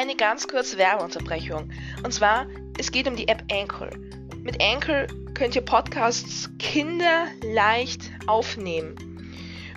eine 0.00 0.16
ganz 0.16 0.48
kurze 0.48 0.78
Werbeunterbrechung. 0.78 1.70
Und 2.02 2.12
zwar, 2.12 2.46
es 2.78 2.90
geht 2.90 3.06
um 3.06 3.16
die 3.16 3.28
App 3.28 3.44
Anchor. 3.52 3.90
Mit 4.42 4.62
Anchor 4.62 5.06
könnt 5.34 5.54
ihr 5.54 5.60
Podcasts 5.60 6.48
kinderleicht 6.58 8.10
aufnehmen. 8.26 8.94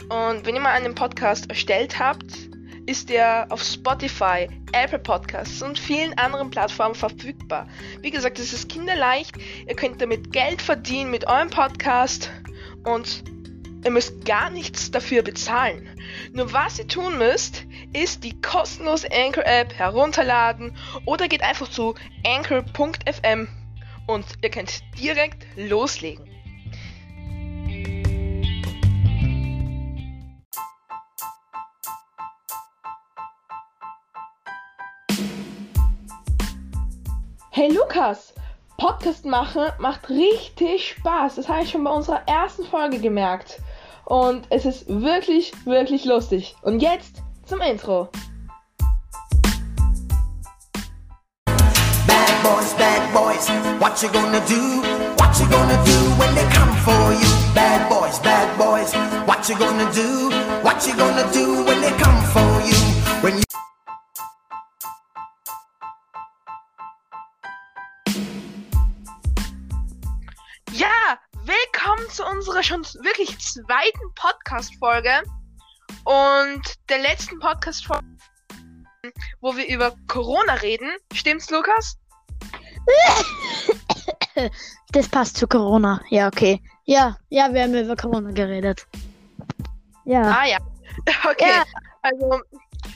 Und 0.03 0.45
wenn 0.45 0.55
ihr 0.55 0.61
mal 0.61 0.71
einen 0.71 0.95
Podcast 0.95 1.49
erstellt 1.49 1.99
habt, 1.99 2.25
ist 2.85 3.09
der 3.09 3.47
auf 3.49 3.61
Spotify, 3.63 4.47
Apple 4.71 4.99
Podcasts 4.99 5.61
und 5.61 5.77
vielen 5.77 6.17
anderen 6.17 6.49
Plattformen 6.49 6.95
verfügbar. 6.95 7.67
Wie 8.01 8.11
gesagt, 8.11 8.39
es 8.39 8.53
ist 8.53 8.69
kinderleicht. 8.69 9.35
Ihr 9.67 9.75
könnt 9.75 10.01
damit 10.01 10.31
Geld 10.31 10.61
verdienen 10.61 11.11
mit 11.11 11.27
eurem 11.27 11.49
Podcast 11.49 12.31
und 12.85 13.23
ihr 13.83 13.91
müsst 13.91 14.25
gar 14.25 14.49
nichts 14.49 14.91
dafür 14.91 15.23
bezahlen. 15.23 15.89
Nur 16.31 16.53
was 16.53 16.79
ihr 16.79 16.87
tun 16.87 17.17
müsst, 17.17 17.65
ist 17.93 18.23
die 18.23 18.39
kostenlose 18.41 19.09
Anchor 19.11 19.45
App 19.45 19.73
herunterladen 19.73 20.75
oder 21.05 21.27
geht 21.27 21.43
einfach 21.43 21.69
zu 21.69 21.95
anchor.fm 22.25 23.47
und 24.07 24.25
ihr 24.41 24.49
könnt 24.49 24.81
direkt 24.99 25.45
loslegen. 25.55 26.29
Hey 37.55 37.71
Lukas, 37.71 38.33
Podcast 38.77 39.25
machen 39.25 39.67
macht 39.77 40.09
richtig 40.09 40.89
Spaß. 40.89 41.35
Das 41.35 41.47
habe 41.47 41.63
ich 41.63 41.69
schon 41.69 41.83
bei 41.83 41.91
unserer 41.91 42.27
ersten 42.27 42.65
Folge 42.65 42.99
gemerkt. 42.99 43.61
Und 44.05 44.47
es 44.49 44.65
ist 44.65 44.85
wirklich, 44.87 45.53
wirklich 45.65 46.05
lustig. 46.05 46.55
Und 46.61 46.81
jetzt 46.81 47.21
zum 47.45 47.61
Intro. 47.61 48.09
Bad 52.07 52.43
boys, 52.43 52.73
bad 52.73 53.13
boys, 53.13 53.49
what 53.79 54.01
you 54.01 54.09
gonna 54.09 54.39
do? 54.41 54.81
What 55.17 55.39
you 55.39 55.47
gonna 55.47 55.83
do 55.85 55.97
when 56.19 56.35
they 56.35 56.45
come 56.53 56.73
for 56.83 57.13
you? 57.13 57.53
Bad 57.55 57.89
boys, 57.89 58.19
bad 58.19 58.57
boys, 58.57 58.93
what 59.25 59.47
you 59.47 59.55
gonna 59.55 59.89
do? 59.93 60.29
What 60.63 60.85
you 60.85 60.93
gonna 60.95 61.25
do 61.31 61.63
when 61.63 61.81
they 61.81 61.91
come 61.97 62.21
for 62.33 62.41
you? 62.41 62.52
Zu 72.13 72.23
unserer 72.25 72.61
schon 72.61 72.83
wirklich 73.01 73.35
zweiten 73.39 74.13
Podcast-Folge 74.13 75.23
und 76.03 76.61
der 76.87 76.99
letzten 76.99 77.39
Podcast-Folge, 77.39 78.05
wo 79.41 79.57
wir 79.57 79.67
über 79.67 79.95
Corona 80.07 80.53
reden. 80.53 80.91
Stimmt's, 81.11 81.49
Lukas? 81.49 81.97
Das 84.91 85.07
passt 85.07 85.37
zu 85.37 85.47
Corona. 85.47 86.01
Ja, 86.09 86.27
okay. 86.27 86.61
Ja, 86.85 87.17
ja, 87.29 87.51
wir 87.51 87.63
haben 87.63 87.73
über 87.73 87.95
Corona 87.95 88.29
geredet. 88.29 88.85
Ja. 90.05 90.21
Ah 90.21 90.45
ja. 90.45 90.57
Okay. 91.27 91.49
Ja. 91.49 91.63
Also, 92.03 92.41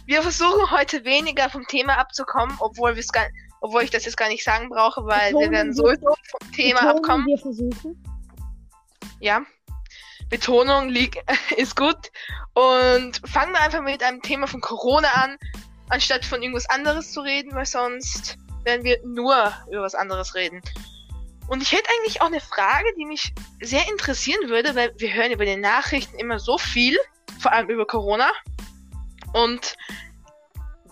wir 0.06 0.22
versuchen 0.22 0.70
heute 0.70 1.04
weniger 1.06 1.50
vom 1.50 1.66
Thema 1.66 1.98
abzukommen, 1.98 2.56
obwohl 2.60 2.94
wir 2.94 3.00
es 3.00 3.12
gar 3.12 3.26
obwohl 3.62 3.82
ich 3.82 3.90
das 3.90 4.06
jetzt 4.06 4.18
gar 4.18 4.30
nicht 4.30 4.44
sagen 4.44 4.70
brauche, 4.70 5.04
weil 5.08 5.34
wir 5.34 5.50
werden 5.50 5.73
sowieso 5.73 6.14
vom 6.30 6.52
Thema 6.52 6.88
abkommen. 6.88 7.26
Wir 7.26 7.40
versuchen. 7.40 7.98
Ja. 9.20 9.42
Betonung 10.30 10.90
liegt, 10.90 11.18
ist 11.58 11.76
gut. 11.76 12.12
Und 12.54 13.22
fangen 13.26 13.54
wir 13.54 13.62
einfach 13.62 13.82
mit 13.82 14.04
einem 14.04 14.22
Thema 14.22 14.48
von 14.48 14.62
Corona 14.62 15.10
an, 15.10 15.38
anstatt 15.90 16.26
von 16.26 16.42
irgendwas 16.42 16.70
anderes 16.70 17.12
zu 17.12 17.22
reden, 17.22 17.54
weil 17.54 17.66
sonst 17.66 18.38
werden 18.64 18.84
wir 18.84 19.00
nur 19.06 19.54
über 19.72 19.84
was 19.84 19.95
anderes 19.95 20.36
reden. 20.36 20.61
Und 21.48 21.61
ich 21.61 21.72
hätte 21.72 21.89
eigentlich 21.98 22.22
auch 22.22 22.28
eine 22.28 22.42
Frage, 22.42 22.94
die 22.98 23.05
mich 23.05 23.33
sehr 23.61 23.88
interessieren 23.89 24.50
würde, 24.50 24.76
weil 24.76 24.94
wir 24.98 25.14
hören 25.14 25.32
über 25.32 25.45
die 25.45 25.55
Nachrichten 25.55 26.20
immer 26.20 26.39
so 26.39 26.58
viel, 26.58 26.98
vor 27.39 27.54
allem 27.54 27.70
über 27.70 27.86
Corona. 27.88 28.30
Und 29.34 29.78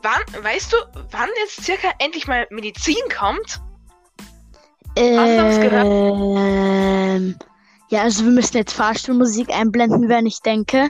wann, 0.02 0.22
weißt 0.44 0.72
du, 0.72 0.78
wann 1.12 1.30
jetzt 1.40 1.64
circa 1.64 1.92
endlich 2.00 2.28
mal 2.28 2.48
Medizin 2.52 2.96
kommt? 3.16 3.60
Hast 4.98 4.98
du 4.98 5.38
das 5.38 5.60
gehört? 5.60 7.46
Ja, 7.96 8.02
also 8.02 8.26
wir 8.26 8.32
müssen 8.34 8.58
jetzt 8.58 8.74
Fahrstuhlmusik 8.74 9.50
einblenden, 9.50 10.10
wenn 10.10 10.26
ich 10.26 10.42
denke. 10.42 10.90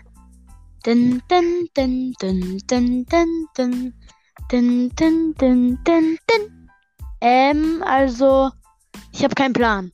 Dun, 0.83 1.21
dun, 1.27 1.69
dun, 1.75 2.15
dun, 2.19 2.57
dun, 2.65 3.05
dun, 3.05 3.47
dun. 3.55 3.93
Dun, 4.49 4.89
dun, 4.95 5.35
dun, 5.37 5.83
dun, 5.83 6.17
dun. 6.25 6.69
Ähm, 7.21 7.83
also, 7.85 8.49
ich 9.11 9.23
habe 9.23 9.35
keinen 9.35 9.53
Plan. 9.53 9.91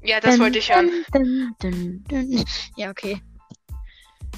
Ja, 0.00 0.18
das 0.20 0.36
Dun, 0.36 0.44
wollte 0.44 0.60
ich 0.60 0.74
hören. 0.74 1.04
Dun, 1.12 1.54
dun, 1.60 2.04
dun, 2.08 2.30
dun. 2.30 2.44
Ja, 2.76 2.88
okay. 2.88 3.20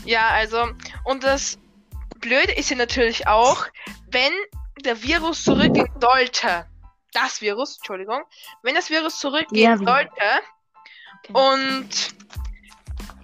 Ja, 0.05 0.31
also, 0.31 0.71
und 1.05 1.23
das 1.23 1.57
Blöde 2.19 2.51
ist 2.51 2.71
ja 2.71 2.77
natürlich 2.77 3.29
auch, 3.29 3.67
wenn 4.11 4.33
der 4.85 5.01
Virus 5.01 5.45
zurückgehen 5.45 5.87
sollte, 6.01 6.67
das 7.13 7.41
Virus, 7.41 7.77
Entschuldigung, 7.77 8.23
wenn 8.65 8.75
das 8.75 8.91
Virus 8.91 9.21
zurückgehen 9.21 9.63
Ja, 9.63 9.77
sollte. 9.77 10.11
Und 11.33 11.89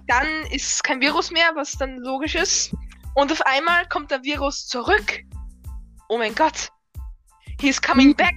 dann 0.07 0.27
ist 0.51 0.83
kein 0.83 0.99
Virus 1.01 1.31
mehr, 1.31 1.51
was 1.55 1.73
dann 1.73 1.97
logisch 1.97 2.35
ist, 2.35 2.73
und 3.15 3.31
auf 3.31 3.41
einmal 3.45 3.87
kommt 3.89 4.11
der 4.11 4.23
Virus 4.23 4.67
zurück. 4.67 5.19
Oh 6.09 6.17
mein 6.17 6.35
Gott. 6.35 6.69
He's 7.59 7.81
coming 7.81 8.09
Hm. 8.09 8.15
back. 8.15 8.35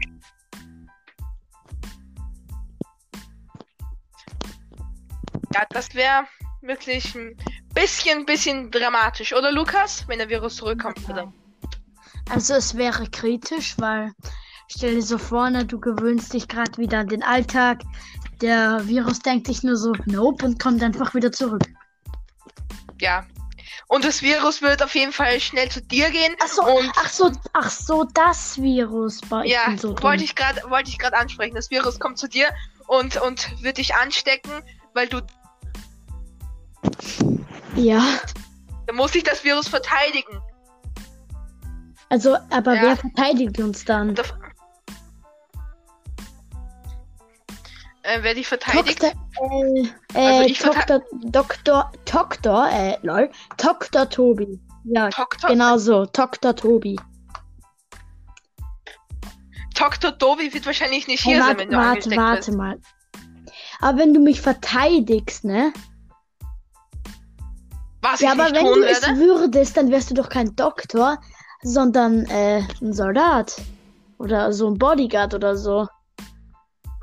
Ja, 5.54 5.64
das 5.70 5.94
wäre 5.94 6.24
wirklich 6.62 7.14
ein 7.14 7.36
bisschen, 7.74 8.26
bisschen 8.26 8.70
dramatisch, 8.70 9.32
oder 9.32 9.52
Lukas? 9.52 10.06
Wenn 10.08 10.18
der 10.18 10.28
Virus 10.28 10.56
zurückkommt, 10.56 10.98
Ja. 11.08 11.10
oder? 11.14 11.32
Also 12.30 12.54
es 12.54 12.76
wäre 12.76 13.08
kritisch, 13.10 13.74
weil 13.78 14.12
stell 14.68 14.94
dir 14.96 15.02
so 15.02 15.18
vor, 15.18 15.50
ne, 15.50 15.64
du 15.64 15.78
gewöhnst 15.78 16.32
dich 16.32 16.48
gerade 16.48 16.76
wieder 16.78 16.98
an 17.00 17.08
den 17.08 17.22
Alltag. 17.22 17.82
Der 18.44 18.86
Virus 18.86 19.20
denkt 19.20 19.46
sich 19.46 19.62
nur 19.62 19.74
so, 19.74 19.94
nope, 20.04 20.44
und 20.44 20.62
kommt 20.62 20.82
einfach 20.82 21.14
wieder 21.14 21.32
zurück. 21.32 21.62
Ja. 23.00 23.24
Und 23.88 24.04
das 24.04 24.20
Virus 24.20 24.60
wird 24.60 24.82
auf 24.82 24.94
jeden 24.94 25.12
Fall 25.12 25.40
schnell 25.40 25.70
zu 25.70 25.80
dir 25.80 26.10
gehen. 26.10 26.34
Ach 26.42 26.48
so, 26.48 26.62
Und 26.62 26.92
ach 26.96 27.08
so, 27.08 27.32
ach 27.54 27.70
so, 27.70 28.04
das 28.12 28.60
Virus. 28.60 29.22
Ich 29.44 29.50
ja, 29.50 29.74
so 29.78 29.96
wollte 30.02 30.24
ich 30.24 30.34
gerade 30.34 30.60
wollte 30.68 30.90
ich 30.90 30.98
gerade 30.98 31.16
ansprechen. 31.16 31.54
Das 31.54 31.70
Virus 31.70 31.98
kommt 31.98 32.18
zu 32.18 32.28
dir 32.28 32.48
und 32.86 33.16
und 33.22 33.62
wird 33.62 33.78
dich 33.78 33.94
anstecken, 33.94 34.50
weil 34.92 35.08
du 35.08 35.22
Ja, 37.76 38.04
da 38.86 38.92
muss 38.92 39.12
sich 39.14 39.22
das 39.22 39.42
Virus 39.42 39.68
verteidigen. 39.68 40.38
also, 42.10 42.36
aber 42.50 42.74
Ja. 42.74 42.82
wer 42.82 42.96
verteidigt 42.98 43.58
uns 43.58 43.86
dann? 43.86 44.14
Äh, 48.06 48.18
wer 48.22 48.34
dich 48.34 48.46
verteidigt? 48.46 49.02
Doktor, 49.02 49.12
äh, 50.12 50.28
Also 50.28 50.42
äh, 50.42 50.46
ich 50.46 50.60
verte- 50.60 51.02
Doktor, 51.20 51.30
Doktor, 51.30 51.92
Doktor, 52.04 52.68
äh, 52.70 52.98
lol, 53.02 53.30
Doktor 53.56 54.08
Tobi. 54.10 54.60
Ja, 54.84 55.08
Doktor, 55.08 55.48
genau 55.48 55.78
so, 55.78 56.04
Doktor 56.04 56.54
Tobi. 56.54 57.00
Doktor 59.74 60.12
Dobi 60.12 60.52
wird 60.52 60.66
wahrscheinlich 60.66 61.08
nicht 61.08 61.22
hier 61.24 61.38
sein, 61.38 61.46
warte, 61.46 61.60
wenn 61.60 61.70
du 61.70 61.76
warte, 61.76 62.16
warte 62.16 62.46
bist. 62.50 62.58
mal. 62.58 62.78
Aber 63.80 63.98
wenn 63.98 64.12
du 64.12 64.20
mich 64.20 64.40
verteidigst, 64.40 65.44
ne? 65.44 65.72
Was 68.02 68.20
Ja, 68.20 68.34
ich 68.34 68.38
aber 68.40 68.54
wenn 68.54 68.66
du 68.66 68.82
es 68.82 69.02
werde. 69.02 69.18
würdest, 69.18 69.76
dann 69.78 69.90
wärst 69.90 70.10
du 70.10 70.14
doch 70.14 70.28
kein 70.28 70.54
Doktor, 70.56 71.18
sondern 71.62 72.26
äh, 72.26 72.62
ein 72.82 72.92
Soldat. 72.92 73.56
Oder 74.18 74.52
so 74.52 74.68
ein 74.68 74.78
Bodyguard 74.78 75.32
oder 75.34 75.56
so. 75.56 75.88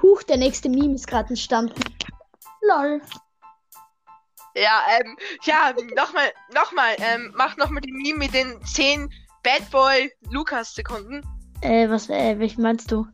Huch, 0.02 0.24
der 0.24 0.38
nächste 0.38 0.70
Meme 0.70 0.96
ist 0.96 1.08
gerade 1.08 1.30
entstanden. 1.30 1.82
Lol. 2.62 3.02
Ja, 4.56 4.82
ähm, 5.00 5.18
ja, 5.44 5.74
nochmal, 5.96 6.32
nochmal, 6.54 6.96
ähm, 7.00 7.34
mach 7.38 7.56
nochmal 7.58 7.82
die 7.82 7.92
Meme 7.92 8.20
mit 8.20 8.34
den 8.34 8.64
10 8.66 9.10
Bad 9.44 9.70
Boy 9.72 10.12
Lukas 10.30 10.76
Sekunden. 10.76 11.22
Äh, 11.62 11.90
was, 11.90 12.10
äh, 12.10 12.38
welchen 12.38 12.62
meinst 12.62 12.92
du? 12.92 13.08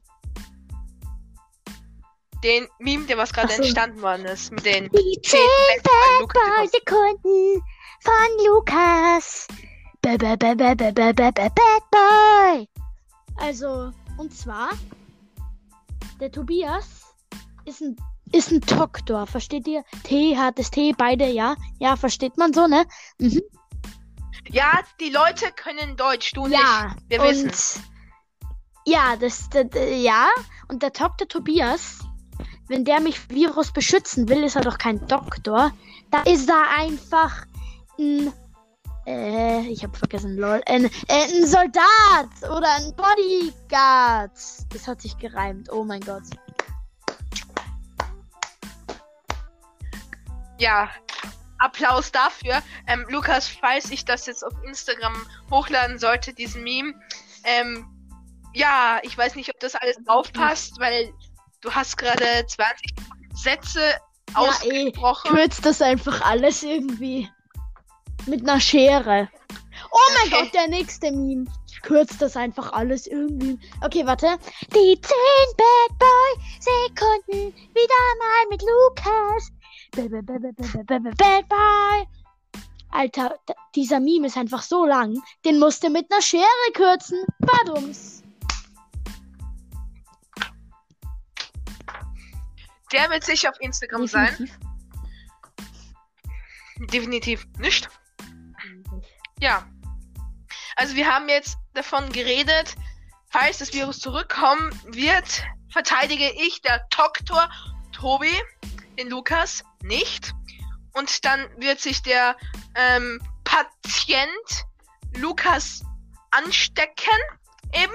Den 2.44 2.68
Meme, 2.80 3.06
der 3.06 3.18
was 3.18 3.34
gerade 3.34 3.54
so. 3.54 3.62
entstanden 3.62 4.02
worden 4.02 4.26
ist, 4.26 4.52
mit 4.52 4.66
den 4.66 4.90
Die 4.90 5.22
10 5.24 5.40
Bad 5.84 6.34
Boy 6.34 6.68
Sekunden. 6.68 7.64
Von 8.02 8.46
Lukas. 8.46 9.48
Ba, 10.02 10.18
ba, 10.18 10.36
ba, 10.36 10.56
ba, 10.56 10.76
ba, 10.76 10.92
ba, 10.92 11.14
ba, 11.14 11.32
ba, 11.32 11.50
Bad 11.50 11.84
Boy. 11.92 12.70
Also, 13.38 13.92
und 14.18 14.34
zwar, 14.36 14.70
der 16.20 16.32
Tobias 16.32 17.14
ist 17.66 17.82
ein, 17.82 17.96
ist 18.32 18.52
ein 18.52 18.62
Doktor, 18.62 19.28
versteht 19.28 19.68
ihr? 19.68 19.84
T, 20.04 20.38
hartes 20.38 20.72
T, 20.72 20.94
beide, 20.98 21.28
ja? 21.28 21.56
Ja, 21.80 21.96
versteht 21.96 22.38
man 22.38 22.54
so, 22.54 22.68
ne? 22.68 22.86
Mhm. 23.20 23.42
Ja, 24.50 24.80
die 25.00 25.10
Leute 25.10 25.52
können 25.56 25.98
Deutsch, 25.98 26.32
du 26.34 26.48
Ja, 26.48 26.94
nicht. 26.96 27.10
Wir 27.10 27.22
wissen. 27.22 27.84
Ja, 28.86 29.18
das, 29.18 29.50
das, 29.50 29.68
ja. 29.92 30.30
Und 30.70 30.82
der 30.82 30.92
Dr. 30.92 31.28
Tobias, 31.28 32.00
wenn 32.70 32.86
der 32.86 33.02
mich 33.02 33.30
Virus 33.30 33.72
beschützen 33.72 34.30
will, 34.30 34.44
ist 34.44 34.56
er 34.56 34.62
doch 34.62 34.78
kein 34.78 35.06
Doktor. 35.08 35.72
Da 36.12 36.22
ist 36.22 36.50
er 36.50 36.70
einfach 36.78 37.46
ein, 38.00 38.32
äh, 39.08 39.62
ich 39.68 39.84
habe 39.84 39.98
vergessen, 39.98 40.36
lol, 40.38 40.62
ein, 40.68 40.86
äh, 40.86 40.90
ein 41.08 41.48
Soldat 41.48 42.30
oder 42.44 42.70
ein 42.76 42.94
Bodyguard. 42.96 44.32
Das 44.74 44.88
hat 44.88 45.02
sich 45.02 45.18
gereimt. 45.18 45.72
Oh 45.72 45.84
mein 45.84 46.02
Gott. 46.02 46.24
Ja, 50.60 50.90
Applaus 51.60 52.12
dafür. 52.12 52.62
Ähm, 52.88 53.06
Lukas, 53.10 53.48
falls 53.48 53.90
ich 53.92 54.06
das 54.06 54.26
jetzt 54.26 54.44
auf 54.44 54.54
Instagram 54.64 55.14
hochladen 55.52 55.98
sollte, 56.00 56.34
diesen 56.34 56.64
Meme, 56.64 56.94
ähm, 57.44 57.88
ja, 58.54 59.00
ich 59.04 59.18
weiß 59.18 59.36
nicht, 59.36 59.50
ob 59.50 59.60
das 59.60 59.76
alles 59.76 59.98
draufpasst, 60.06 60.80
weil 60.80 61.14
du 61.62 61.72
hast 61.72 61.98
gerade 61.98 62.46
20 62.48 62.94
Sätze 63.34 63.80
Ja, 64.34 64.44
eh, 64.64 64.88
ausgesprochen. 64.88 65.36
kürzt 65.36 65.66
das 65.66 65.82
einfach 65.82 66.22
alles 66.22 66.64
irgendwie. 66.64 67.30
Mit 68.28 68.42
einer 68.48 68.60
Schere. 68.60 69.30
Oh 69.92 69.98
mein 70.16 70.34
Okay. 70.34 70.44
Gott, 70.44 70.54
der 70.54 70.68
nächste 70.68 71.12
Meme. 71.12 71.46
Kürzt 71.84 72.22
das 72.22 72.36
einfach 72.36 72.74
alles 72.74 73.08
irgendwie. 73.08 73.58
Okay, 73.82 74.06
warte. 74.06 74.38
Die 74.74 75.00
10 75.00 75.02
Bad 75.58 76.00
Boy 76.00 76.44
Sekunden 76.60 77.56
wieder 77.56 78.16
mal 78.20 78.48
mit 78.50 78.62
Lukas. 78.62 79.52
Ba- 79.96 80.08
ba- 80.10 80.22
ba- 80.22 80.40
ba- 80.40 80.52
ba- 80.58 80.84
ba- 80.84 81.00
ba- 81.00 81.16
Bad 81.18 81.48
Boy. 81.50 82.08
Alter, 82.90 83.40
dieser 83.76 84.00
Meme 84.00 84.28
ist 84.28 84.38
einfach 84.38 84.62
so 84.64 84.86
lang. 84.86 85.22
Den 85.46 85.60
musst 85.60 85.84
du 85.84 85.90
mit 85.90 86.12
einer 86.12 86.22
Schere 86.22 86.44
kürzen. 86.74 87.24
Badums. 87.40 88.24
Der 92.92 93.10
wird 93.10 93.24
sicher 93.24 93.50
auf 93.50 93.60
Instagram 93.60 94.08
sein. 94.08 94.50
Definitiv. 96.80 96.92
Definitiv 96.92 97.48
nicht. 97.60 97.90
Ja. 99.40 99.66
Also 100.76 100.96
wir 100.96 101.08
haben 101.08 101.28
jetzt 101.30 101.58
davon 101.74 102.12
geredet, 102.12 102.76
falls 103.30 103.60
das 103.60 103.74
Virus 103.74 104.00
zurückkommen 104.00 104.72
wird, 104.86 105.44
verteidige 105.72 106.30
ich 106.32 106.62
der 106.62 106.86
Doktor 106.96 107.50
Tobi, 107.92 108.34
den 108.98 109.10
Lukas, 109.10 109.64
nicht. 109.82 110.34
Und 110.94 111.24
dann 111.26 111.48
wird 111.58 111.80
sich 111.80 112.02
der 112.02 112.36
ähm, 112.76 113.22
Patient 113.44 114.66
Lukas 115.16 115.84
anstecken, 116.32 117.20
eben. 117.74 117.94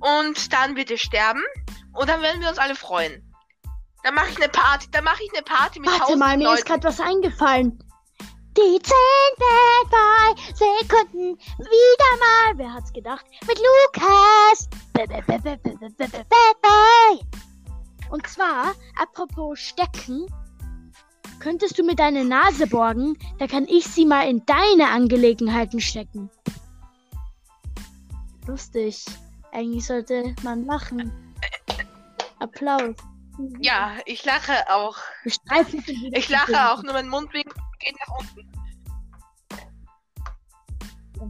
Und 0.00 0.52
dann 0.52 0.76
wird 0.76 0.90
er 0.90 0.98
sterben. 0.98 1.42
Und 1.92 2.08
dann 2.08 2.22
werden 2.22 2.40
wir 2.40 2.48
uns 2.48 2.58
alle 2.58 2.74
freuen. 2.74 3.24
Dann 4.04 4.14
mache 4.14 4.28
ich 4.30 4.36
eine 4.36 4.48
Party, 4.48 4.88
dann 4.90 5.04
mache 5.04 5.22
ich 5.22 5.30
eine 5.34 5.42
Party 5.42 5.80
mit 5.80 5.90
Warte 5.90 6.00
tausend 6.00 6.18
mal, 6.20 6.36
mir 6.36 6.44
Leuten. 6.44 6.58
ist 6.58 6.66
gerade 6.66 6.84
was 6.84 7.00
eingefallen. 7.00 7.82
Die 8.58 8.82
10 8.82 8.92
Bad 9.38 9.88
Boy 9.88 10.34
Sekunden 10.52 11.38
wieder 11.58 12.18
mal. 12.18 12.58
Wer 12.58 12.74
hat's 12.74 12.92
gedacht? 12.92 13.24
Mit 13.46 13.56
Lukas. 13.56 14.68
Bad 14.94 15.08
Boy. 16.60 17.20
Und 18.10 18.26
zwar, 18.26 18.74
apropos 19.00 19.60
stecken, 19.60 20.26
könntest 21.38 21.78
du 21.78 21.84
mir 21.84 21.94
deine 21.94 22.24
Nase 22.24 22.66
borgen? 22.66 23.16
Da 23.38 23.46
kann 23.46 23.68
ich 23.68 23.86
sie 23.86 24.04
mal 24.04 24.28
in 24.28 24.44
deine 24.46 24.88
Angelegenheiten 24.88 25.80
stecken. 25.80 26.28
Lustig. 28.48 29.04
Eigentlich 29.52 29.86
sollte 29.86 30.34
man 30.42 30.64
lachen. 30.64 31.12
Applaus. 32.40 32.96
Ja, 33.60 33.98
ich 34.04 34.24
lache 34.24 34.68
auch. 34.68 34.96
Ich 35.24 36.28
lache 36.28 36.72
auch, 36.72 36.82
nur 36.82 36.94
mein 36.94 37.08
Mundwinkel 37.08 37.54
geht 37.78 37.96
nach 38.00 38.14
unten. 38.18 38.52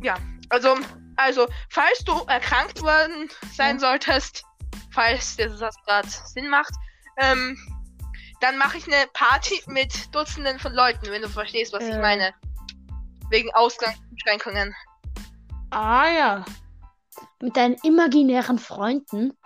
Ja, 0.02 0.16
also, 0.50 0.76
also, 1.16 1.46
falls 1.70 1.98
du 2.04 2.12
erkrankt 2.24 2.82
worden 2.82 3.28
sein 3.52 3.78
solltest, 3.78 4.44
falls 4.92 5.36
Satz 5.36 5.76
gerade 5.84 6.08
Sinn 6.08 6.48
macht, 6.48 6.72
ähm, 7.18 7.56
dann 8.40 8.56
mache 8.56 8.78
ich 8.78 8.86
eine 8.86 9.06
Party 9.12 9.60
mit 9.66 10.14
Dutzenden 10.14 10.58
von 10.58 10.72
Leuten, 10.72 11.10
wenn 11.10 11.22
du 11.22 11.28
verstehst, 11.28 11.72
was 11.72 11.82
ich 11.84 11.94
Äh. 11.94 12.00
meine. 12.00 12.34
Wegen 13.30 13.52
Ausgangsbeschränkungen. 13.54 14.74
Ah 15.70 16.08
ja. 16.08 16.44
Mit 17.40 17.56
deinen 17.56 17.74
imaginären 17.82 18.58
Freunden. 18.58 19.36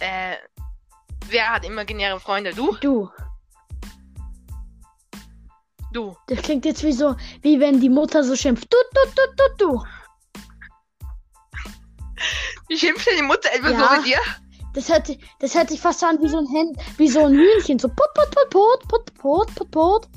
Äh, 0.00 0.36
wer 1.30 1.48
hat 1.50 1.64
imaginäre 1.64 2.20
Freunde? 2.20 2.52
Du? 2.54 2.76
Du. 2.80 3.08
Du. 5.92 6.16
Das 6.28 6.42
klingt 6.42 6.64
jetzt 6.64 6.82
wie 6.84 6.92
so, 6.92 7.16
wie 7.42 7.58
wenn 7.58 7.80
die 7.80 7.88
Mutter 7.88 8.22
so 8.22 8.36
schimpft. 8.36 8.72
Du, 8.72 8.76
du, 8.94 9.10
du, 9.16 9.22
du, 9.36 9.66
du. 9.66 9.84
Wie 12.68 12.78
schimpft 12.78 13.06
denn 13.06 13.16
die 13.16 13.22
Mutter 13.22 13.52
etwa 13.52 13.70
Ja. 13.70 13.88
so 13.88 13.96
mit 13.96 14.06
dir? 14.06 14.18
Das 14.74 14.88
hört, 14.88 15.08
das 15.40 15.54
hört 15.54 15.68
sich 15.68 15.80
fast 15.80 16.04
an 16.04 16.22
wie 16.22 16.28
so 16.28 16.38
ein 16.38 16.46
Hen 16.46 16.76
wie 16.96 17.08
so 17.08 17.24
ein 17.26 17.32
Hühnchen. 17.32 17.78
So 17.80 17.88
put, 17.88 18.14
put, 18.14 18.30
put, 18.30 18.50
put, 18.50 18.88
put, 18.88 19.14
put, 19.14 19.54
put, 19.56 19.70
put. 19.72 20.08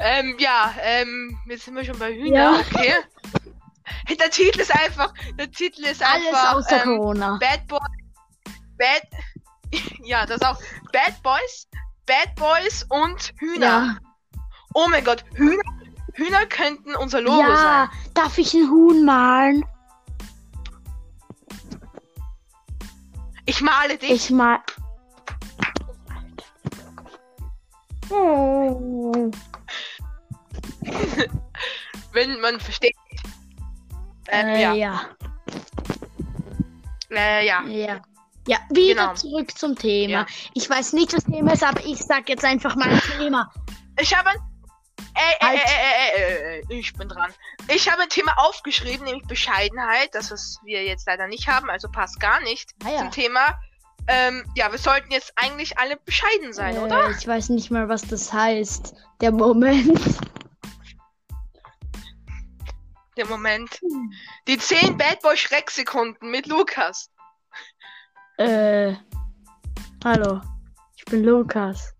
Ähm, 0.00 0.34
ja, 0.40 0.74
ähm, 0.82 1.38
jetzt 1.48 1.66
sind 1.66 1.76
wir 1.76 1.84
schon 1.84 1.96
bei 2.00 2.12
Hühner, 2.12 2.36
Ja. 2.36 2.52
okay. 2.58 2.94
Der 4.20 4.30
Titel 4.30 4.60
ist 4.60 4.74
einfach, 4.74 5.12
der 5.38 5.50
Titel 5.50 5.84
ist 5.84 6.02
Alles 6.02 6.26
einfach, 6.26 6.54
außer 6.54 6.82
ähm, 6.84 6.98
Corona. 6.98 7.38
Bad 7.40 7.66
Boy, 7.68 7.78
Bad, 8.78 9.02
ja, 10.04 10.26
das 10.26 10.42
auch, 10.42 10.58
Bad 10.92 11.22
Boys, 11.22 11.68
Bad 12.06 12.34
Boys 12.36 12.84
und 12.90 13.32
Hühner. 13.38 13.66
Ja. 13.66 13.98
Oh 14.74 14.86
mein 14.88 15.04
Gott, 15.04 15.24
Hühner, 15.34 15.62
Hühner 16.14 16.46
könnten 16.46 16.94
unser 16.96 17.20
Logo 17.20 17.40
Ja, 17.40 17.56
sein. 17.56 17.88
darf 18.14 18.38
ich 18.38 18.54
ein 18.54 18.68
Huhn 18.70 19.04
malen? 19.04 19.64
Ich 23.46 23.60
male 23.60 23.96
dich. 23.98 24.10
Ich 24.10 24.30
mal. 24.30 24.58
Oh. 28.10 29.30
wenn 32.12 32.38
man 32.40 32.60
versteht. 32.60 32.94
Ähm, 34.28 34.46
Äh, 34.48 34.62
ja. 34.62 34.72
ja. 34.74 35.00
Äh, 37.10 37.46
ja. 37.46 37.62
Ja. 37.64 38.02
Ja, 38.46 38.58
wieder 38.70 39.02
Genau. 39.08 39.14
zurück 39.14 39.56
zum 39.56 39.74
Thema. 39.76 40.10
Ja. 40.12 40.26
Ich 40.54 40.68
weiß 40.68 40.92
nicht, 40.92 41.14
was 41.14 41.24
Thema 41.24 41.52
ist, 41.52 41.62
aber 41.64 41.84
ich 41.84 41.98
sag 41.98 42.28
jetzt 42.28 42.44
einfach 42.44 42.76
mal 42.76 42.88
ein 42.90 43.00
Thema. 43.18 43.50
Ich 43.98 44.14
habe 44.14 44.30
ein. 44.30 44.36
Ey, 45.16 45.34
ey, 45.40 45.46
Halt. 45.46 45.60
ey, 45.60 45.72
ey, 45.74 46.10
ey, 46.16 46.32
ey, 46.58 46.64
ey, 46.68 46.78
ich 46.80 46.92
bin 46.94 47.08
dran. 47.08 47.32
Ich 47.68 47.90
habe 47.90 48.02
ein 48.02 48.08
Thema 48.08 48.32
aufgeschrieben, 48.38 49.04
nämlich 49.04 49.26
Bescheidenheit. 49.26 50.10
Das, 50.12 50.30
was 50.30 50.58
wir 50.64 50.84
jetzt 50.84 51.06
leider 51.06 51.26
nicht 51.28 51.48
haben, 51.48 51.70
also 51.70 51.88
passt 51.88 52.18
gar 52.20 52.40
nicht 52.42 52.70
Ah 52.84 52.90
ja. 52.90 52.98
zum 52.98 53.10
Thema. 53.12 53.58
Ähm, 54.08 54.44
ja, 54.54 54.70
wir 54.70 54.78
sollten 54.78 55.10
jetzt 55.12 55.32
eigentlich 55.36 55.78
alle 55.78 55.96
bescheiden 55.96 56.52
sein, 56.52 56.76
äh, 56.76 56.80
oder? 56.80 57.10
Ich 57.10 57.26
weiß 57.26 57.48
nicht 57.50 57.70
mal, 57.70 57.88
was 57.88 58.02
das 58.02 58.32
heißt. 58.32 58.94
Der 59.20 59.30
Moment. 59.32 59.98
Der 63.16 63.26
Moment. 63.26 63.80
Die 64.48 64.58
10 64.58 64.96
Bad 64.98 65.22
Boy 65.22 65.36
Schrecksekunden 65.36 66.30
mit 66.30 66.46
Lukas. 66.46 67.10
Äh. 68.36 68.94
Hallo. 70.04 70.40
Ich 70.96 71.04
bin 71.04 71.22
Lukas. 71.22 71.94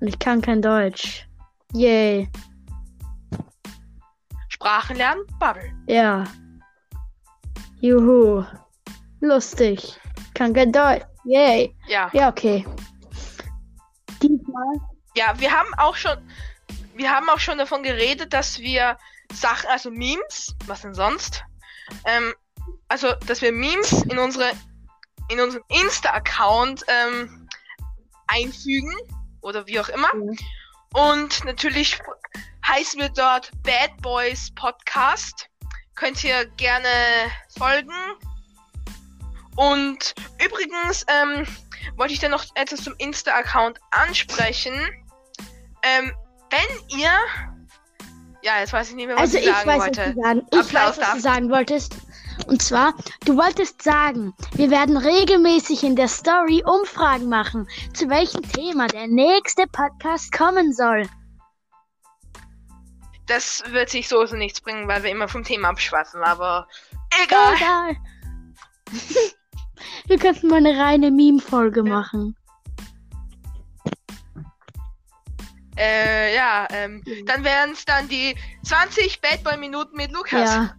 Und 0.00 0.08
ich 0.08 0.18
kann 0.18 0.40
kein 0.40 0.60
Deutsch. 0.60 1.28
Yay. 1.72 2.28
Sprachen 4.48 4.96
lernen, 4.96 5.22
Bubble. 5.38 5.72
Ja. 5.86 6.24
Juhu. 7.80 8.44
Lustig. 9.20 9.98
Kann 10.34 10.52
kein 10.52 10.72
Deutsch. 10.72 11.04
Yay. 11.24 11.74
Ja. 11.86 12.10
Ja, 12.12 12.28
okay. 12.28 12.66
Diesmal. 14.20 14.80
Ja, 15.14 15.34
wir 15.38 15.50
haben 15.52 15.72
auch 15.78 15.94
schon, 15.94 16.16
wir 16.94 17.10
haben 17.10 17.28
auch 17.28 17.38
schon 17.38 17.58
davon 17.58 17.82
geredet, 17.82 18.32
dass 18.32 18.58
wir 18.58 18.96
Sachen, 19.32 19.68
also 19.70 19.90
Memes, 19.90 20.54
was 20.66 20.82
denn 20.82 20.94
sonst? 20.94 21.44
Ähm, 22.04 22.34
also, 22.88 23.12
dass 23.26 23.40
wir 23.40 23.52
Memes 23.52 23.92
in 24.04 24.18
unsere, 24.18 24.50
in 25.30 25.40
unseren 25.40 25.62
Insta-Account 25.68 26.84
ähm, 26.88 27.48
einfügen 28.26 28.94
oder 29.40 29.66
wie 29.66 29.80
auch 29.80 29.88
immer. 29.88 30.12
Mhm. 30.14 30.36
Und 30.94 31.44
natürlich 31.44 31.98
heißen 32.66 33.00
wir 33.00 33.08
dort 33.10 33.50
Bad 33.62 33.96
Boys 34.02 34.50
Podcast. 34.54 35.48
Könnt 35.94 36.22
ihr 36.24 36.46
gerne 36.56 36.88
folgen. 37.58 37.92
Und 39.56 40.14
übrigens 40.44 41.04
ähm, 41.08 41.46
wollte 41.96 42.12
ich 42.14 42.20
dann 42.20 42.30
noch 42.30 42.44
etwas 42.54 42.82
zum 42.82 42.94
Insta-Account 42.98 43.78
ansprechen. 43.90 44.74
Ähm, 45.82 46.12
wenn 46.50 46.98
ihr 46.98 47.12
Ja, 48.42 48.58
jetzt 48.58 48.72
weiß 48.72 48.90
ich 48.90 48.94
nicht 48.96 49.06
mehr, 49.06 49.16
was 49.16 49.22
Also 49.22 49.38
ich 49.38 49.46
ich 49.46 49.52
sagen 49.54 49.68
weiß, 49.68 49.80
wollte. 49.82 50.00
was 50.00 50.14
du 50.14 50.20
sagen, 50.22 50.46
ich 50.50 50.58
Applaus 50.60 50.98
weiß, 50.98 51.06
was 51.06 51.12
du 51.14 51.20
sagen 51.20 51.50
wolltest. 51.50 51.94
Und 52.46 52.62
zwar, 52.62 52.94
du 53.24 53.36
wolltest 53.36 53.82
sagen, 53.82 54.34
wir 54.54 54.70
werden 54.70 54.96
regelmäßig 54.96 55.84
in 55.84 55.96
der 55.96 56.08
Story 56.08 56.62
Umfragen 56.64 57.28
machen, 57.28 57.68
zu 57.94 58.08
welchem 58.08 58.42
Thema 58.42 58.86
der 58.88 59.06
nächste 59.06 59.66
Podcast 59.66 60.32
kommen 60.32 60.72
soll. 60.72 61.08
Das 63.26 63.62
wird 63.68 63.90
sich 63.90 64.08
so 64.08 64.26
so 64.26 64.36
nichts 64.36 64.60
bringen, 64.60 64.88
weil 64.88 65.02
wir 65.02 65.10
immer 65.10 65.28
vom 65.28 65.44
Thema 65.44 65.68
abschweifen, 65.68 66.22
aber 66.22 66.66
egal. 67.22 67.54
Egal. 67.56 67.96
wir 70.06 70.18
könnten 70.18 70.48
mal 70.48 70.56
eine 70.56 70.76
reine 70.76 71.10
Meme-Folge 71.10 71.84
machen. 71.84 72.36
Äh, 75.76 76.34
ja, 76.34 76.66
ähm, 76.70 77.02
dann 77.24 77.42
wären 77.42 77.70
es 77.70 77.84
dann 77.84 78.08
die 78.08 78.34
20 78.64 79.20
Bad 79.20 79.42
Boy 79.44 79.56
Minuten 79.56 79.96
mit 79.96 80.12
Lukas. 80.12 80.54
Ja. 80.54 80.74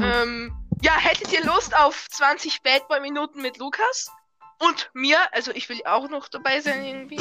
Ja. 0.00 0.22
Ähm, 0.22 0.56
ja, 0.82 0.96
hättet 0.96 1.32
ihr 1.32 1.44
Lust 1.44 1.76
auf 1.76 2.08
20 2.10 2.62
Bad 2.62 2.88
Boy 2.88 3.00
Minuten 3.00 3.42
mit 3.42 3.58
Lukas? 3.58 4.10
Und 4.58 4.90
mir? 4.94 5.18
Also 5.32 5.52
ich 5.52 5.68
will 5.68 5.80
auch 5.84 6.08
noch 6.08 6.28
dabei 6.28 6.60
sein 6.60 6.84
irgendwie. 6.84 7.20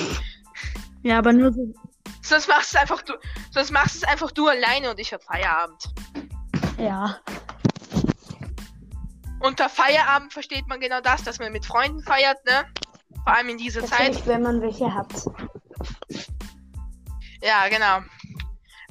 ja, 1.04 1.18
aber 1.18 1.34
nur 1.34 1.51
so. 1.51 1.74
Sonst 2.22 2.48
machst 2.48 2.74
es 2.74 2.80
einfach 2.80 3.01
du, 3.01 3.13
sonst 3.51 3.72
machst 3.72 3.96
es 3.96 4.04
einfach 4.04 4.32
du 4.32 4.48
alleine 4.48 4.92
und 4.92 5.00
ich 5.00 5.12
hab 5.12 5.24
Feierabend. 5.24 5.84
Ja. 6.78 7.20
Unter 9.40 9.70
Feierabend 9.70 10.32
versteht 10.32 10.68
man 10.68 10.80
genau 10.80 11.01
das, 11.01 11.24
dass 11.24 11.40
man 11.40 11.51
mit 11.51 11.66
Freunden 11.66 12.04
feiert, 12.04 12.38
ne? 12.46 12.66
Vor 13.24 13.36
allem 13.36 13.50
in 13.50 13.58
dieser 13.58 13.84
Zeit. 13.86 14.25
Wenn 14.28 14.44
man 14.44 14.62
welche 14.62 14.94
hat. 14.94 15.12
Ja, 17.42 17.68
genau. 17.70 18.06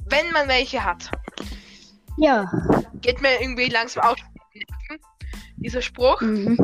Wenn 0.05 0.31
man 0.31 0.47
welche 0.47 0.83
hat. 0.83 1.09
Ja. 2.17 2.51
Geht 3.01 3.21
mir 3.21 3.41
irgendwie 3.41 3.69
langsam 3.69 4.03
auf. 4.03 4.17
Dieser 5.57 5.81
Spruch. 5.81 6.21
Mhm. 6.21 6.57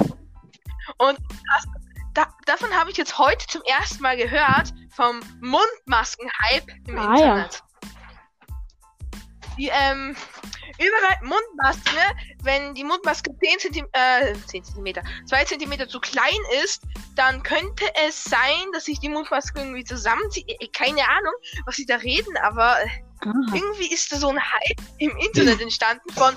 Und 0.97 1.19
das, 1.19 1.67
da, 2.13 2.25
davon 2.45 2.71
habe 2.73 2.89
ich 2.89 2.97
jetzt 2.97 3.17
heute 3.17 3.45
zum 3.47 3.61
ersten 3.63 4.01
Mal 4.01 4.17
gehört 4.17 4.73
vom 4.91 5.19
Mundmasken-Hype 5.41 6.67
im 6.87 6.97
Ah, 6.97 7.03
ja. 7.03 7.15
Internet. 7.15 7.63
Die, 9.57 9.69
ähm, 9.71 10.15
überall 10.79 11.17
Mundmaske, 11.21 11.99
wenn 12.43 12.73
die 12.73 12.83
Mundmaske 12.83 13.31
10 13.39 13.59
cm, 13.59 13.87
äh, 13.93 14.33
10 14.47 14.63
cm, 14.63 15.01
2 15.25 15.45
cm 15.45 15.89
zu 15.89 15.99
klein 15.99 16.39
ist, 16.63 16.83
dann 17.15 17.41
könnte 17.43 17.85
es 18.07 18.23
sein, 18.23 18.71
dass 18.73 18.85
sich 18.85 18.99
die 18.99 19.09
Mundmaske 19.09 19.59
irgendwie 19.59 19.83
zusammenzieht. 19.83 20.49
Äh, 20.49 20.67
Keine 20.67 21.07
Ahnung, 21.07 21.33
was 21.65 21.75
sie 21.75 21.85
da 21.85 21.95
reden, 21.97 22.35
aber 22.37 22.77
äh, 22.81 22.87
Aha. 23.21 23.33
irgendwie 23.53 23.91
ist 23.93 24.11
da 24.11 24.17
so 24.17 24.29
ein 24.29 24.39
Hype 24.39 24.81
im 24.99 25.15
Internet 25.17 25.61
entstanden 25.61 26.09
von 26.13 26.35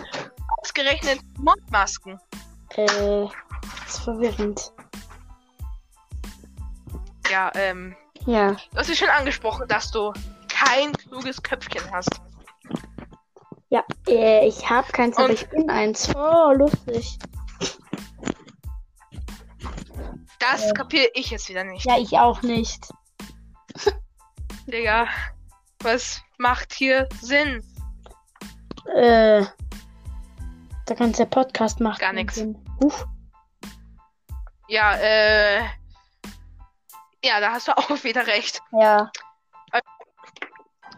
ausgerechnet 0.58 1.20
Mundmasken. 1.38 2.18
Äh, 2.76 3.24
ist 3.86 3.98
verwirrend. 4.04 4.72
Ja, 7.30 7.50
ähm, 7.54 7.94
Ja. 8.26 8.52
Du 8.52 8.76
hast 8.76 8.88
ja 8.88 8.94
schon 8.94 9.08
angesprochen, 9.08 9.66
dass 9.68 9.90
du 9.90 10.12
kein 10.48 10.92
kluges 10.92 11.42
Köpfchen 11.42 11.82
hast. 11.92 12.20
Ja, 13.70 13.84
äh, 14.08 14.46
ich 14.46 14.68
hab 14.68 14.92
keins, 14.92 15.16
aber 15.16 15.28
Und- 15.28 15.34
ich 15.34 15.48
bin 15.48 15.70
eins. 15.70 16.12
Oh, 16.14 16.52
lustig. 16.52 17.18
Das 20.40 20.74
kapiere 20.74 21.08
ich 21.14 21.30
jetzt 21.30 21.48
wieder 21.48 21.64
nicht. 21.64 21.84
Ja, 21.86 21.98
ich 21.98 22.18
auch 22.18 22.42
nicht. 22.42 22.88
Digga, 24.66 25.06
was 25.82 26.22
macht 26.38 26.72
hier 26.72 27.08
Sinn? 27.20 27.62
Äh, 28.96 29.44
da 30.86 30.94
kannst 30.96 31.20
der 31.20 31.26
Podcast 31.26 31.78
machen. 31.80 32.00
Gar. 32.00 32.54
Uff. 32.84 33.06
Ja, 34.68 34.96
äh. 34.96 35.60
Ja, 37.22 37.38
da 37.38 37.52
hast 37.52 37.68
du 37.68 37.72
auch 37.76 38.02
wieder 38.02 38.26
recht. 38.26 38.60
Ja. 38.72 39.10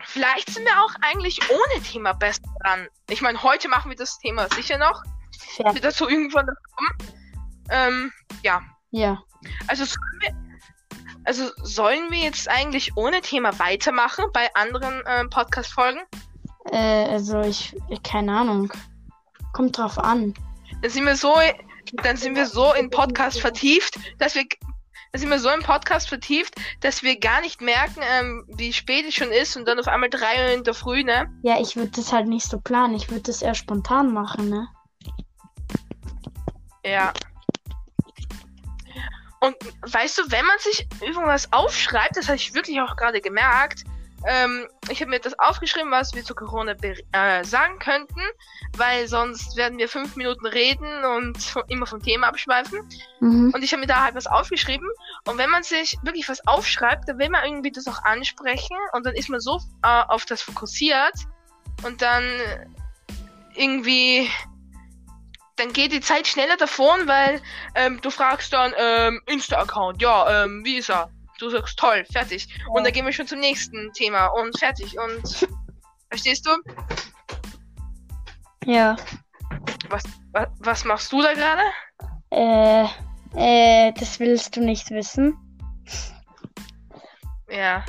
Vielleicht 0.04 0.50
sind 0.50 0.64
wir 0.64 0.82
auch 0.82 0.94
eigentlich 1.00 1.40
ohne 1.50 1.82
Thema 1.82 2.12
besser 2.12 2.42
dran. 2.62 2.88
Ich 3.08 3.22
meine, 3.22 3.42
heute 3.42 3.68
machen 3.68 3.90
wir 3.90 3.96
das 3.96 4.18
Thema 4.18 4.48
sicher 4.54 4.78
noch. 4.78 5.02
Fair. 5.56 5.74
Wird 5.74 5.84
dazu 5.84 6.08
irgendwann 6.08 6.46
kommen. 6.46 7.12
Ähm, 7.70 8.12
ja. 8.42 8.62
Ja. 8.90 9.22
Also 9.68 9.84
sollen 9.84 10.20
wir, 10.20 10.36
also 11.24 11.50
sollen 11.62 12.10
wir 12.10 12.18
jetzt 12.18 12.48
eigentlich 12.48 12.96
ohne 12.96 13.20
Thema 13.20 13.58
weitermachen 13.58 14.26
bei 14.32 14.52
anderen 14.54 15.02
ähm, 15.06 15.30
Podcast-Folgen? 15.30 16.02
Äh, 16.70 17.06
also 17.06 17.40
ich, 17.40 17.74
keine 18.04 18.36
Ahnung. 18.36 18.72
Kommt 19.52 19.78
drauf 19.78 19.98
an. 19.98 20.34
Dann 20.80 20.90
sind 20.90 21.06
wir 21.06 21.16
so, 21.16 21.34
dann 22.02 22.16
sind 22.16 22.36
wir 22.36 22.46
so 22.46 22.72
in 22.74 22.90
Podcast 22.90 23.40
vertieft, 23.40 23.98
dass 24.18 24.34
wir, 24.34 24.44
dann 25.12 25.20
sind 25.20 25.28
wir 25.28 25.38
so 25.38 25.50
im 25.50 25.60
Podcast 25.60 26.08
vertieft, 26.08 26.54
dass 26.80 27.02
wir 27.02 27.20
gar 27.20 27.42
nicht 27.42 27.60
merken, 27.60 28.00
ähm, 28.02 28.46
wie 28.48 28.72
spät 28.72 29.04
es 29.06 29.14
schon 29.14 29.30
ist 29.30 29.56
und 29.58 29.68
dann 29.68 29.78
auf 29.78 29.86
einmal 29.86 30.08
drei 30.08 30.46
Uhr 30.46 30.54
in 30.54 30.64
der 30.64 30.72
Früh, 30.72 31.04
ne? 31.04 31.30
Ja, 31.42 31.60
ich 31.60 31.76
würde 31.76 31.90
das 31.94 32.12
halt 32.12 32.28
nicht 32.28 32.46
so 32.46 32.58
planen. 32.58 32.94
Ich 32.94 33.10
würde 33.10 33.22
das 33.24 33.42
eher 33.42 33.54
spontan 33.54 34.12
machen, 34.14 34.48
ne? 34.48 34.68
Ja. 36.84 37.12
Und 39.40 39.54
weißt 39.82 40.16
du, 40.16 40.22
wenn 40.30 40.46
man 40.46 40.58
sich 40.60 40.88
irgendwas 41.02 41.52
aufschreibt, 41.52 42.16
das 42.16 42.28
habe 42.28 42.36
ich 42.36 42.54
wirklich 42.54 42.80
auch 42.80 42.96
gerade 42.96 43.20
gemerkt, 43.20 43.84
ähm, 44.26 44.68
ich 44.88 45.00
habe 45.00 45.10
mir 45.10 45.20
das 45.20 45.38
aufgeschrieben, 45.38 45.90
was 45.90 46.14
wir 46.14 46.24
zu 46.24 46.34
Corona 46.34 46.74
äh, 47.12 47.44
sagen 47.44 47.78
könnten, 47.78 48.20
weil 48.76 49.08
sonst 49.08 49.56
werden 49.56 49.78
wir 49.78 49.88
fünf 49.88 50.16
Minuten 50.16 50.46
reden 50.46 51.04
und 51.04 51.54
immer 51.68 51.86
vom 51.86 52.02
Thema 52.02 52.28
abschweifen. 52.28 52.88
Mhm. 53.20 53.52
Und 53.54 53.62
ich 53.62 53.72
habe 53.72 53.80
mir 53.80 53.86
da 53.86 54.02
halt 54.02 54.14
was 54.14 54.26
aufgeschrieben. 54.26 54.88
Und 55.26 55.38
wenn 55.38 55.50
man 55.50 55.62
sich 55.62 55.98
wirklich 56.02 56.28
was 56.28 56.46
aufschreibt, 56.46 57.08
dann 57.08 57.18
will 57.18 57.30
man 57.30 57.44
irgendwie 57.44 57.72
das 57.72 57.86
auch 57.86 58.02
ansprechen. 58.04 58.76
Und 58.92 59.06
dann 59.06 59.14
ist 59.14 59.28
man 59.28 59.40
so 59.40 59.60
äh, 59.82 60.02
auf 60.08 60.24
das 60.24 60.42
fokussiert. 60.42 61.14
Und 61.84 62.02
dann 62.02 62.24
irgendwie. 63.54 64.30
Dann 65.56 65.72
geht 65.72 65.92
die 65.92 66.00
Zeit 66.00 66.26
schneller 66.26 66.56
davon, 66.56 67.06
weil 67.06 67.40
ähm, 67.74 68.00
du 68.00 68.10
fragst 68.10 68.54
dann, 68.54 68.72
ähm, 68.76 69.20
Insta-Account, 69.26 70.00
ja, 70.00 70.44
ähm, 70.44 70.64
wie 70.64 70.78
ist 70.78 70.90
er? 70.90 71.10
Du 71.42 71.50
sagst 71.50 71.76
toll, 71.76 72.04
fertig. 72.12 72.46
Und 72.68 72.84
dann 72.84 72.92
gehen 72.92 73.04
wir 73.04 73.12
schon 73.12 73.26
zum 73.26 73.40
nächsten 73.40 73.92
Thema 73.94 74.28
und 74.28 74.56
fertig. 74.60 74.96
Und 74.96 75.48
verstehst 76.08 76.46
du? 76.46 76.50
Ja. 78.64 78.94
Was, 79.88 80.04
was, 80.30 80.46
was 80.60 80.84
machst 80.84 81.10
du 81.10 81.20
da 81.20 81.34
gerade? 81.34 81.62
Äh, 82.30 82.84
äh, 83.34 83.92
das 83.94 84.20
willst 84.20 84.54
du 84.54 84.60
nicht 84.60 84.88
wissen. 84.92 85.36
Ja. 87.50 87.84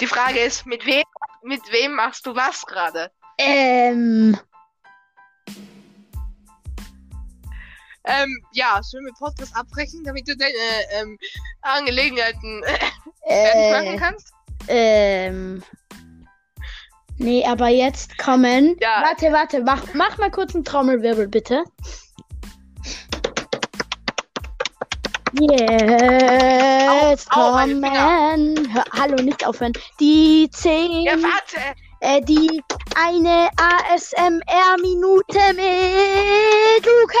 Die 0.00 0.06
Frage 0.08 0.40
ist, 0.40 0.66
mit 0.66 0.84
wem, 0.86 1.04
mit 1.44 1.62
wem 1.70 1.94
machst 1.94 2.26
du 2.26 2.34
was 2.34 2.66
gerade? 2.66 3.12
Ähm, 3.38 4.36
Ähm, 8.04 8.44
ja, 8.52 8.80
sollen 8.82 9.04
wir 9.04 9.12
Podcast 9.12 9.54
abbrechen, 9.56 10.02
damit 10.04 10.26
du 10.26 10.36
deine 10.36 10.52
ähm, 10.92 11.18
Angelegenheiten 11.62 12.62
fertig 13.26 13.72
machen 13.72 13.94
äh, 13.94 13.96
kannst? 13.96 14.32
ähm. 14.68 15.62
Nee, 17.18 17.44
aber 17.44 17.68
jetzt 17.68 18.16
kommen. 18.16 18.76
Ja. 18.80 19.02
Warte, 19.04 19.30
warte, 19.30 19.62
mach, 19.62 19.82
mach 19.92 20.16
mal 20.16 20.30
kurz 20.30 20.54
einen 20.54 20.64
Trommelwirbel, 20.64 21.28
bitte. 21.28 21.64
Jetzt 25.38 27.30
Au, 27.30 27.40
au, 27.40 27.52
kommen. 27.52 28.72
Hör, 28.72 28.84
hallo, 28.98 29.22
nicht 29.22 29.46
aufhören. 29.46 29.74
Die 30.00 30.48
zehn. 30.50 31.02
Ja, 31.02 31.12
warte! 31.12 31.76
Äh, 32.00 32.22
die 32.22 32.62
eine 32.96 33.50
ASMR-Minute 33.56 35.38
mit 35.54 36.86
Lukas. 36.86 37.20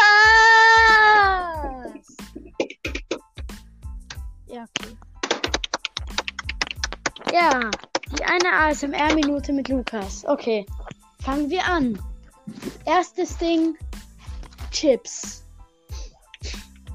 Ja, 4.46 4.64
okay. 4.64 4.96
Ja, 7.30 7.70
die 8.18 8.24
eine 8.24 8.52
ASMR-Minute 8.52 9.52
mit 9.52 9.68
Lukas. 9.68 10.24
Okay, 10.26 10.64
fangen 11.22 11.50
wir 11.50 11.64
an. 11.66 11.98
Erstes 12.86 13.36
Ding, 13.36 13.76
Chips. 14.70 15.44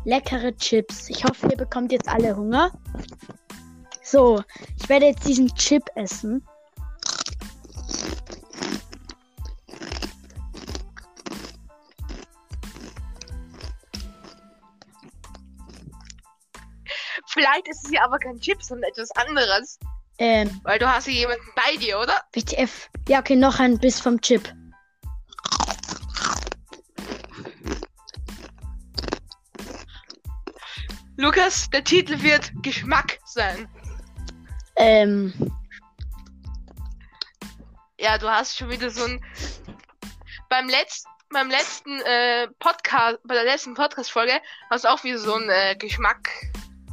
Leckere 0.05 0.55
Chips. 0.57 1.09
Ich 1.09 1.23
hoffe, 1.23 1.49
ihr 1.51 1.57
bekommt 1.57 1.91
jetzt 1.91 2.09
alle 2.09 2.35
Hunger. 2.35 2.71
So, 4.01 4.41
ich 4.77 4.89
werde 4.89 5.05
jetzt 5.05 5.27
diesen 5.27 5.53
Chip 5.55 5.83
essen. 5.95 6.43
Vielleicht 17.45 17.67
ist 17.67 17.85
es 17.85 17.91
ja 17.91 18.03
aber 18.03 18.17
kein 18.17 18.39
Chip, 18.39 18.63
sondern 18.63 18.89
etwas 18.89 19.11
anderes. 19.11 19.77
Ähm, 20.17 20.59
Weil 20.63 20.79
du 20.79 20.91
hast 20.91 21.05
hier 21.05 21.13
jemanden 21.13 21.45
bei 21.55 21.77
dir, 21.77 21.99
oder? 21.99 22.23
WTF. 22.33 22.89
Ja, 23.07 23.19
okay, 23.19 23.35
noch 23.35 23.59
ein 23.59 23.77
Biss 23.77 23.99
vom 23.99 24.19
Chip. 24.19 24.51
Lukas, 31.17 31.69
der 31.69 31.83
Titel 31.83 32.19
wird 32.23 32.51
Geschmack 32.63 33.19
sein. 33.25 33.67
Ähm, 34.77 35.31
Ja, 37.99 38.17
du 38.17 38.27
hast 38.27 38.57
schon 38.57 38.71
wieder 38.71 38.89
so 38.89 39.03
ein. 39.03 39.23
Beim 40.49 40.67
letzten, 40.67 41.09
beim 41.29 41.51
letzten 41.51 42.01
äh, 42.01 42.47
Podcast, 42.57 43.19
bei 43.23 43.35
der 43.35 43.43
letzten 43.43 43.75
Podcast-Folge 43.75 44.41
hast 44.71 44.85
du 44.85 44.89
auch 44.89 45.03
wieder 45.03 45.19
so 45.19 45.35
ein 45.35 45.47
äh, 45.49 45.75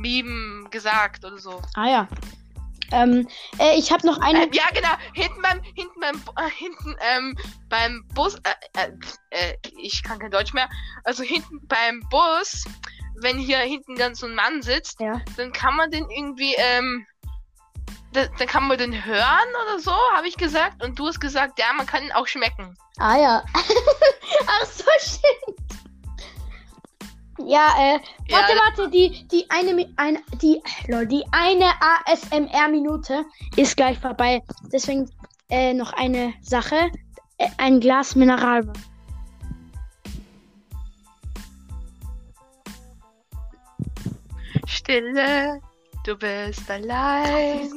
Geschmack-Meme 0.02 0.68
gesagt 0.70 1.24
oder 1.24 1.38
so. 1.38 1.62
ah 1.74 1.86
ja. 1.88 2.08
Ähm, 2.90 3.26
äh, 3.58 3.78
ich 3.78 3.90
habe 3.90 4.06
noch 4.06 4.18
eine. 4.20 4.44
Ähm, 4.44 4.50
ja, 4.52 4.64
genau. 4.74 4.90
Hinten 5.14 5.40
beim, 5.40 5.62
hinten 5.62 5.98
beim, 6.00 6.16
äh, 6.36 6.50
hinten 6.50 6.94
ähm, 7.00 7.38
beim 7.70 8.04
Bus. 8.14 8.34
Äh, 8.34 8.82
äh, 8.82 8.90
äh, 9.30 9.56
ich 9.80 10.02
kann 10.02 10.18
kein 10.18 10.30
Deutsch 10.30 10.52
mehr. 10.52 10.68
Also 11.04 11.22
hinten 11.22 11.66
beim 11.68 12.00
Bus, 12.10 12.64
wenn 13.22 13.38
hier 13.38 13.58
hinten 13.60 13.96
dann 13.96 14.14
so 14.14 14.26
ein 14.26 14.34
Mann 14.34 14.60
sitzt, 14.60 15.00
Ja. 15.00 15.22
dann 15.38 15.52
kann 15.54 15.74
man 15.76 15.90
den 15.90 16.10
irgendwie, 16.10 16.54
ähm, 16.58 17.06
da, 18.12 18.26
dann 18.26 18.46
kann 18.46 18.68
man 18.68 18.76
den 18.76 19.06
hören 19.06 19.48
oder 19.64 19.78
so, 19.80 19.94
habe 20.14 20.28
ich 20.28 20.36
gesagt. 20.36 20.84
Und 20.84 20.98
du 20.98 21.06
hast 21.06 21.18
gesagt, 21.20 21.58
ja, 21.58 21.72
man 21.72 21.86
kann 21.86 22.02
ihn 22.02 22.12
auch 22.12 22.26
schmecken. 22.26 22.76
Ah 22.98 23.16
ja. 23.16 23.42
Ach 23.54 24.66
so, 24.66 24.84
stimmt. 24.98 25.81
Ja, 27.38 27.74
äh, 27.78 27.98
Ja, 28.28 28.38
warte, 28.38 28.52
warte, 28.56 28.90
die, 28.90 29.26
die 29.28 29.48
eine, 29.50 29.88
eine, 29.96 30.20
die, 30.40 30.62
lol, 30.88 31.06
die 31.06 31.24
eine 31.32 31.72
ASMR-Minute 32.06 33.24
ist 33.56 33.76
gleich 33.76 33.98
vorbei. 33.98 34.42
Deswegen, 34.72 35.10
äh, 35.48 35.72
noch 35.72 35.92
eine 35.94 36.34
Sache. 36.42 36.90
Äh, 37.38 37.48
ein 37.58 37.80
Glas 37.80 38.14
Mineralwasser. 38.14 38.80
Stille, 44.66 45.60
du 46.04 46.16
bist 46.16 46.70
allein. 46.70 47.70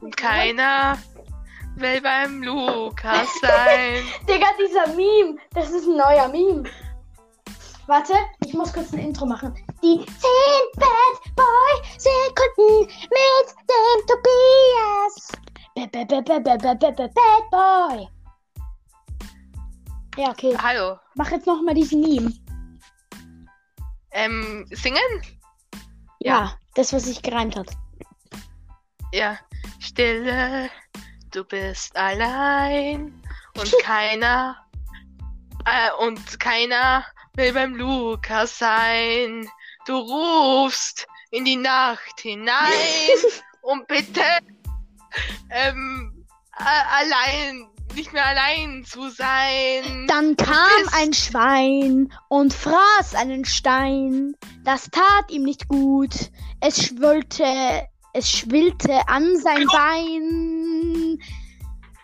Und 0.00 0.16
keiner 0.16 0.98
will 1.76 2.00
beim 2.00 2.42
Lukas 2.42 3.28
sein. 3.40 4.02
Digga, 4.28 4.46
dieser 4.58 4.88
Meme, 4.94 5.38
das 5.54 5.70
ist 5.70 5.86
ein 5.86 5.96
neuer 5.96 6.28
Meme. 6.28 6.64
Warte, 7.86 8.14
muss 8.58 8.72
kurz 8.72 8.92
ein 8.92 8.98
Intro 8.98 9.24
machen. 9.24 9.54
Die 9.82 10.04
10 10.04 10.06
Bad 10.74 11.36
Boy 11.36 11.74
Sekunden 11.96 12.86
mit 12.86 13.46
dem 13.70 14.06
Tobias. 14.06 15.32
Ba- 15.74 15.86
ba- 15.92 16.04
ba- 16.04 16.22
ba- 16.22 16.40
ba- 16.40 16.58
ba- 16.58 16.74
ba- 16.74 16.90
ba- 16.90 17.08
Bad 17.14 17.50
Boy. 17.50 18.08
Ja, 20.16 20.30
okay. 20.30 20.56
Hallo. 20.60 20.98
Mach 21.14 21.30
jetzt 21.30 21.46
noch 21.46 21.62
mal 21.62 21.74
diesen 21.74 22.00
Meme. 22.00 22.32
Ähm, 24.10 24.66
singen? 24.70 25.22
Ja, 26.18 26.58
das, 26.74 26.92
was 26.92 27.04
sich 27.04 27.22
gereimt 27.22 27.54
hat. 27.54 27.70
Ja. 29.12 29.38
Stille, 29.78 30.68
du 31.30 31.44
bist 31.44 31.94
allein. 31.96 33.22
Und 33.56 33.72
keiner, 33.82 34.56
äh, 35.64 36.04
und 36.04 36.40
keiner 36.40 37.04
will 37.38 37.52
beim 37.52 37.76
Lukas 37.76 38.58
sein. 38.58 39.48
Du 39.86 39.96
rufst 39.96 41.06
in 41.30 41.44
die 41.44 41.56
Nacht 41.56 42.20
hinein, 42.20 43.18
um 43.62 43.84
bitte, 43.86 44.22
ähm, 45.50 46.26
äh, 46.58 46.64
allein, 46.64 47.68
nicht 47.94 48.12
mehr 48.12 48.26
allein 48.26 48.84
zu 48.84 49.08
sein. 49.08 50.06
Dann 50.08 50.36
kam 50.36 50.88
ein 50.92 51.12
Schwein 51.12 52.12
und 52.28 52.52
fraß 52.52 53.14
einen 53.14 53.44
Stein. 53.44 54.34
Das 54.64 54.90
tat 54.90 55.30
ihm 55.30 55.44
nicht 55.44 55.68
gut. 55.68 56.30
Es 56.60 56.86
schwöllte, 56.86 57.86
es 58.14 58.30
schwillte 58.30 59.08
an 59.08 59.36
sein 59.36 59.64
Bein. 59.72 61.18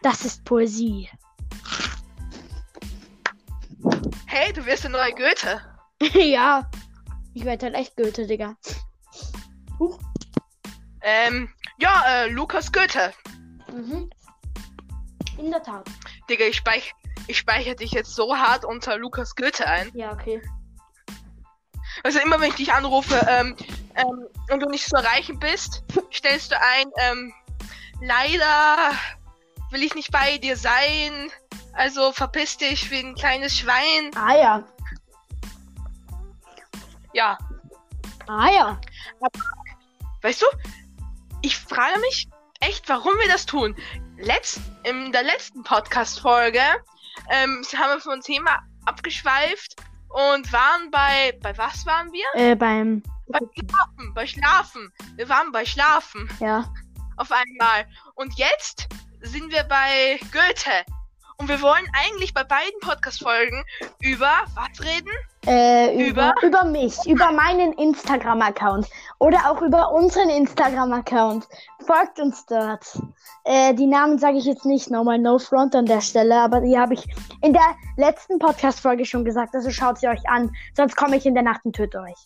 Das 0.02 0.24
ist 0.24 0.44
Poesie. 0.44 1.10
Hey, 4.36 4.52
du 4.52 4.66
wirst 4.66 4.82
der 4.82 4.90
neue 4.90 5.12
Goethe. 5.12 5.60
ja. 6.18 6.68
Ich 7.34 7.44
werde 7.44 7.66
halt 7.66 7.76
echt 7.76 7.96
Goethe, 7.96 8.26
Digga. 8.26 8.56
Ähm, 11.02 11.48
ja, 11.78 12.02
äh, 12.08 12.28
Lukas 12.30 12.72
Goethe. 12.72 13.12
Mhm. 13.72 14.10
In 15.38 15.52
der 15.52 15.62
Tat. 15.62 15.88
Digga, 16.28 16.46
ich, 16.46 16.56
speich 16.56 16.92
ich 17.28 17.38
speichere 17.38 17.76
dich 17.76 17.92
jetzt 17.92 18.16
so 18.16 18.36
hart 18.36 18.64
unter 18.64 18.98
Lukas 18.98 19.36
Goethe 19.36 19.68
ein. 19.68 19.92
Ja, 19.94 20.12
okay. 20.12 20.42
Also 22.02 22.18
immer 22.18 22.40
wenn 22.40 22.48
ich 22.48 22.56
dich 22.56 22.72
anrufe 22.72 23.14
ähm, 23.28 23.54
ähm, 23.94 24.26
und 24.50 24.60
du 24.60 24.68
nicht 24.68 24.88
zu 24.88 24.96
erreichen 24.96 25.38
bist, 25.38 25.84
stellst 26.12 26.50
du 26.50 26.60
ein, 26.60 26.90
ähm, 26.96 27.32
leider 28.00 28.98
will 29.70 29.84
ich 29.84 29.94
nicht 29.94 30.10
bei 30.10 30.38
dir 30.38 30.56
sein. 30.56 31.30
Also 31.76 32.12
verpiss 32.12 32.56
dich 32.56 32.90
wie 32.90 32.98
ein 33.00 33.14
kleines 33.14 33.56
Schwein. 33.58 34.10
Ah 34.16 34.36
ja. 34.36 34.64
Ja, 37.12 37.38
Ah 38.26 38.50
ja. 38.50 38.80
weißt 40.22 40.42
du, 40.42 40.46
ich 41.42 41.58
frage 41.58 41.98
mich 42.00 42.28
echt, 42.60 42.88
warum 42.88 43.12
wir 43.18 43.28
das 43.28 43.44
tun. 43.46 43.76
Letzt, 44.16 44.60
in 44.84 45.12
der 45.12 45.22
letzten 45.22 45.62
Podcast-Folge 45.62 46.60
ähm, 47.30 47.62
haben 47.76 47.90
wir 47.96 48.00
vom 48.00 48.20
Thema 48.20 48.60
abgeschweift 48.86 49.76
und 50.08 50.52
waren 50.52 50.90
bei, 50.90 51.38
bei 51.42 51.56
was 51.58 51.84
waren 51.86 52.10
wir? 52.12 52.24
Äh, 52.34 52.54
beim. 52.56 53.02
Bei 53.26 53.38
Schlafen, 53.54 54.14
bei 54.14 54.26
Schlafen. 54.26 54.92
Wir 55.16 55.28
waren 55.28 55.50
bei 55.52 55.64
Schlafen 55.64 56.28
Ja. 56.40 56.72
auf 57.16 57.30
einmal. 57.32 57.86
Und 58.14 58.38
jetzt 58.38 58.86
sind 59.22 59.50
wir 59.52 59.64
bei 59.64 60.18
Goethe. 60.32 60.84
Und 61.36 61.48
wir 61.48 61.60
wollen 61.62 61.84
eigentlich 61.92 62.32
bei 62.32 62.44
beiden 62.44 62.78
Podcast-Folgen 62.80 63.64
über 64.00 64.32
was 64.54 64.80
reden? 64.80 65.10
Äh, 65.46 66.08
über, 66.08 66.32
Über? 66.40 66.46
über 66.46 66.64
mich, 66.64 66.96
über 67.06 67.30
meinen 67.32 67.72
Instagram-Account 67.74 68.88
oder 69.18 69.50
auch 69.50 69.60
über 69.60 69.92
unseren 69.92 70.30
Instagram-Account. 70.30 71.46
Folgt 71.86 72.18
uns 72.20 72.46
dort. 72.46 72.98
Äh, 73.44 73.74
die 73.74 73.86
Namen 73.86 74.18
sage 74.18 74.38
ich 74.38 74.44
jetzt 74.44 74.64
nicht 74.64 74.90
nochmal, 74.90 75.18
no 75.18 75.38
front 75.38 75.74
an 75.74 75.86
der 75.86 76.00
Stelle, 76.00 76.40
aber 76.40 76.60
die 76.60 76.78
habe 76.78 76.94
ich 76.94 77.04
in 77.42 77.52
der 77.52 77.74
letzten 77.96 78.38
Podcast-Folge 78.38 79.04
schon 79.04 79.24
gesagt, 79.24 79.54
also 79.54 79.70
schaut 79.70 79.98
sie 79.98 80.08
euch 80.08 80.26
an, 80.28 80.50
sonst 80.74 80.96
komme 80.96 81.16
ich 81.16 81.26
in 81.26 81.34
der 81.34 81.42
Nacht 81.42 81.64
und 81.64 81.74
töte 81.76 82.00
euch. 82.00 82.24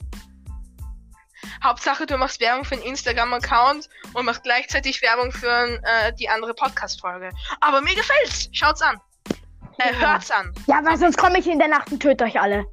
Hauptsache, 1.63 2.07
du 2.07 2.17
machst 2.19 2.41
Werbung 2.41 2.65
für 2.65 2.75
einen 2.75 2.83
Instagram-Account 2.85 3.89
und 4.15 4.25
machst 4.25 4.43
gleichzeitig 4.43 5.01
Werbung 5.03 5.33
für 5.33 5.81
äh, 5.85 6.13
die 6.19 6.29
andere 6.29 6.55
Podcast-Folge. 6.55 7.31
Aber 7.61 7.81
mir 7.81 7.95
gefällt's. 7.95 8.49
Schaut's 8.53 8.83
an. 8.83 8.97
Äh, 9.79 9.93
Ja. 10.01 10.13
hört's 10.13 10.31
an. 10.31 10.53
Ja, 10.67 10.81
weil 10.85 10.97
sonst 10.99 11.17
komme 11.19 11.39
ich 11.39 11.47
in 11.47 11.59
der 11.59 11.69
Nacht 11.69 11.93
und 11.93 12.01
töte 12.01 12.25
euch 12.25 12.41
alle. 12.41 12.65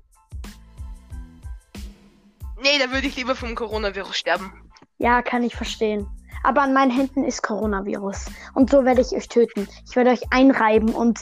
Nee, 2.61 2.79
da 2.79 2.91
würde 2.91 3.07
ich 3.07 3.15
lieber 3.15 3.35
vom 3.35 3.53
Coronavirus 3.55 4.17
sterben. 4.17 4.71
Ja, 4.97 5.21
kann 5.21 5.43
ich 5.43 5.55
verstehen. 5.55 6.07
Aber 6.43 6.61
an 6.61 6.73
meinen 6.73 6.91
Händen 6.91 7.23
ist 7.23 7.41
Coronavirus. 7.43 8.25
Und 8.53 8.69
so 8.69 8.85
werde 8.85 9.01
ich 9.01 9.11
euch 9.13 9.27
töten. 9.27 9.67
Ich 9.87 9.95
werde 9.95 10.11
euch 10.11 10.21
einreiben 10.31 10.89
und. 10.93 11.19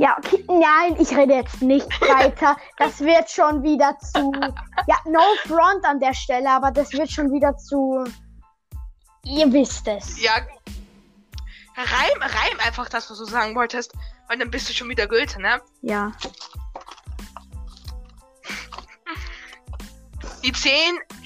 Ja, 0.00 0.16
okay, 0.16 0.42
nein, 0.48 0.96
ich 0.98 1.14
rede 1.14 1.34
jetzt 1.34 1.60
nicht 1.60 1.86
weiter. 2.00 2.56
Das 2.78 3.00
wird 3.00 3.28
schon 3.30 3.62
wieder 3.62 3.98
zu. 3.98 4.32
Ja, 4.86 4.96
no 5.04 5.20
front 5.46 5.84
an 5.84 6.00
der 6.00 6.14
Stelle, 6.14 6.48
aber 6.50 6.70
das 6.70 6.90
wird 6.92 7.10
schon 7.10 7.30
wieder 7.30 7.54
zu. 7.58 8.04
Ihr 9.24 9.52
wisst 9.52 9.86
es. 9.86 10.18
Ja. 10.22 10.32
Reim, 11.76 12.18
reim 12.22 12.58
einfach 12.66 12.88
das, 12.88 13.10
was 13.10 13.18
du 13.18 13.26
sagen 13.26 13.54
wolltest. 13.54 13.92
Weil 14.26 14.38
dann 14.38 14.50
bist 14.50 14.70
du 14.70 14.72
schon 14.72 14.88
wieder 14.88 15.06
Goethe, 15.06 15.38
ne? 15.42 15.60
Ja. 15.82 16.12
Die 20.42 20.52
10 20.52 20.72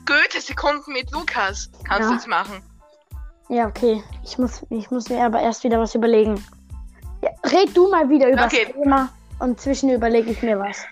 Goethe-Sekunden 0.05 0.93
mit 0.93 1.13
Lukas 1.13 1.71
kannst 1.85 2.01
Ja. 2.01 2.09
du 2.09 2.15
jetzt 2.15 2.27
machen. 2.27 2.61
Ja, 3.49 3.69
okay. 3.69 4.03
Ich 4.25 4.37
muss, 4.39 4.67
ich 4.71 4.91
muss 4.91 5.09
mir 5.09 5.25
aber 5.25 5.41
erst 5.41 5.63
wieder 5.63 5.79
was 5.79 5.95
überlegen. 5.95 6.45
Ja, 7.25 7.31
red 7.45 7.75
du 7.75 7.89
mal 7.89 8.09
wieder 8.11 8.29
über 8.29 8.45
Okay. 8.45 8.67
das 8.67 8.75
Thema 8.75 9.09
und 9.39 9.59
zwischen 9.59 9.89
überlege 9.89 10.31
ich 10.31 10.43
mir 10.43 10.59
was. 10.59 10.85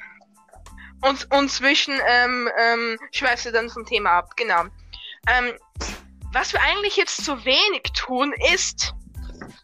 Und, 1.03 1.31
und 1.35 1.51
zwischen 1.51 1.95
ähm, 2.09 2.49
ähm, 2.59 2.99
schweifst 3.11 3.45
du 3.45 3.53
dann 3.53 3.69
vom 3.69 3.85
Thema 3.85 4.13
ab, 4.13 4.35
genau. 4.37 4.63
Ähm, 5.27 5.53
was 6.33 6.55
wir 6.55 6.61
eigentlich 6.63 6.97
jetzt 6.97 7.23
zu 7.23 7.45
wenig 7.45 7.83
tun, 7.95 8.33
ist. 8.55 8.95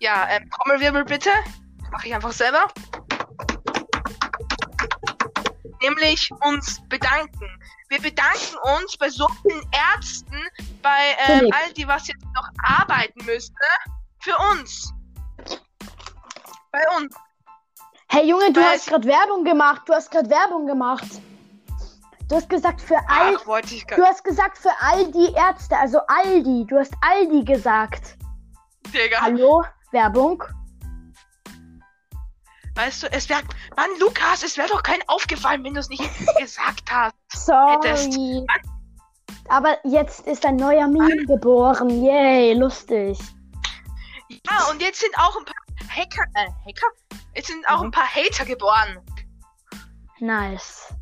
Ja, 0.01 0.29
ähm, 0.29 0.51
Trommelwirbel 0.51 1.05
bitte. 1.05 1.31
Mach 1.91 2.05
ich 2.05 2.15
einfach 2.15 2.33
selber. 2.33 2.67
Nämlich 5.81 6.31
uns 6.45 6.83
bedanken. 6.89 7.49
Wir 7.89 8.03
bedanken 8.03 8.57
uns 8.77 8.97
bei 8.99 9.09
so 9.09 9.27
vielen 9.43 9.63
Ärzten, 9.95 10.37
bei 10.83 11.17
ähm, 11.29 11.51
all 11.53 11.73
die, 11.73 11.89
was 11.89 12.09
jetzt 12.09 12.25
noch 12.35 12.49
arbeiten 12.63 13.25
müsste. 13.25 13.55
Für 14.21 14.37
uns. 14.53 14.93
Bei 16.73 16.81
uns. 16.97 17.15
Hey 18.11 18.29
Junge, 18.29 18.53
du 18.53 18.61
Weil- 18.61 18.71
hast 18.73 18.87
gerade 18.89 19.07
Werbung 19.07 19.45
gemacht. 19.45 19.83
Du 19.87 19.93
hast 19.95 20.11
gerade 20.11 20.29
Werbung 20.31 20.67
gemacht. 20.67 21.07
Du 22.29 22.37
hast 22.37 22.49
gesagt 22.49 22.81
für 22.81 22.97
all. 23.09 23.37
Ach, 23.39 23.47
wollte 23.47 23.75
ich 23.75 23.87
Du 23.87 24.05
hast 24.05 24.23
gesagt 24.23 24.59
für 24.59 24.73
all 24.81 25.11
die 25.13 25.33
Ärzte, 25.35 25.77
also 25.79 25.99
Aldi. 26.09 26.67
Du 26.69 26.79
hast 26.79 26.93
Aldi 27.01 27.45
gesagt. 27.45 28.17
Digga. 28.93 29.21
Hallo? 29.23 29.65
Werbung? 29.93 30.43
Weißt 32.75 33.03
du, 33.03 33.13
es 33.13 33.29
wäre. 33.29 33.43
Mann, 33.77 33.89
Lukas, 33.99 34.43
es 34.43 34.57
wäre 34.59 34.69
doch 34.69 34.83
kein 34.83 35.01
aufgefallen, 35.09 35.65
wenn 35.65 35.75
du 35.75 35.81
es 35.81 35.89
nicht 35.89 36.03
gesagt 36.39 36.91
hast. 36.91 37.15
Sorry. 37.33 38.47
Aber 39.49 39.79
jetzt 39.85 40.27
ist 40.27 40.45
ein 40.45 40.57
neuer 40.57 40.87
Meme 40.87 41.25
geboren. 41.27 41.89
Yay, 42.05 42.53
lustig. 42.55 43.19
Ja, 44.29 44.67
und 44.71 44.83
jetzt 44.83 45.01
sind 45.01 45.17
auch 45.19 45.37
ein 45.39 45.45
paar 45.47 45.55
Hacker. 45.89 46.25
Äh, 46.35 46.49
Hacker? 46.67 46.87
Jetzt 47.35 47.49
sind 47.49 47.67
auch 47.69 47.83
ein 47.83 47.91
paar 47.91 48.07
Hater 48.07 48.45
geboren. 48.45 48.99
Nice. 50.21 50.95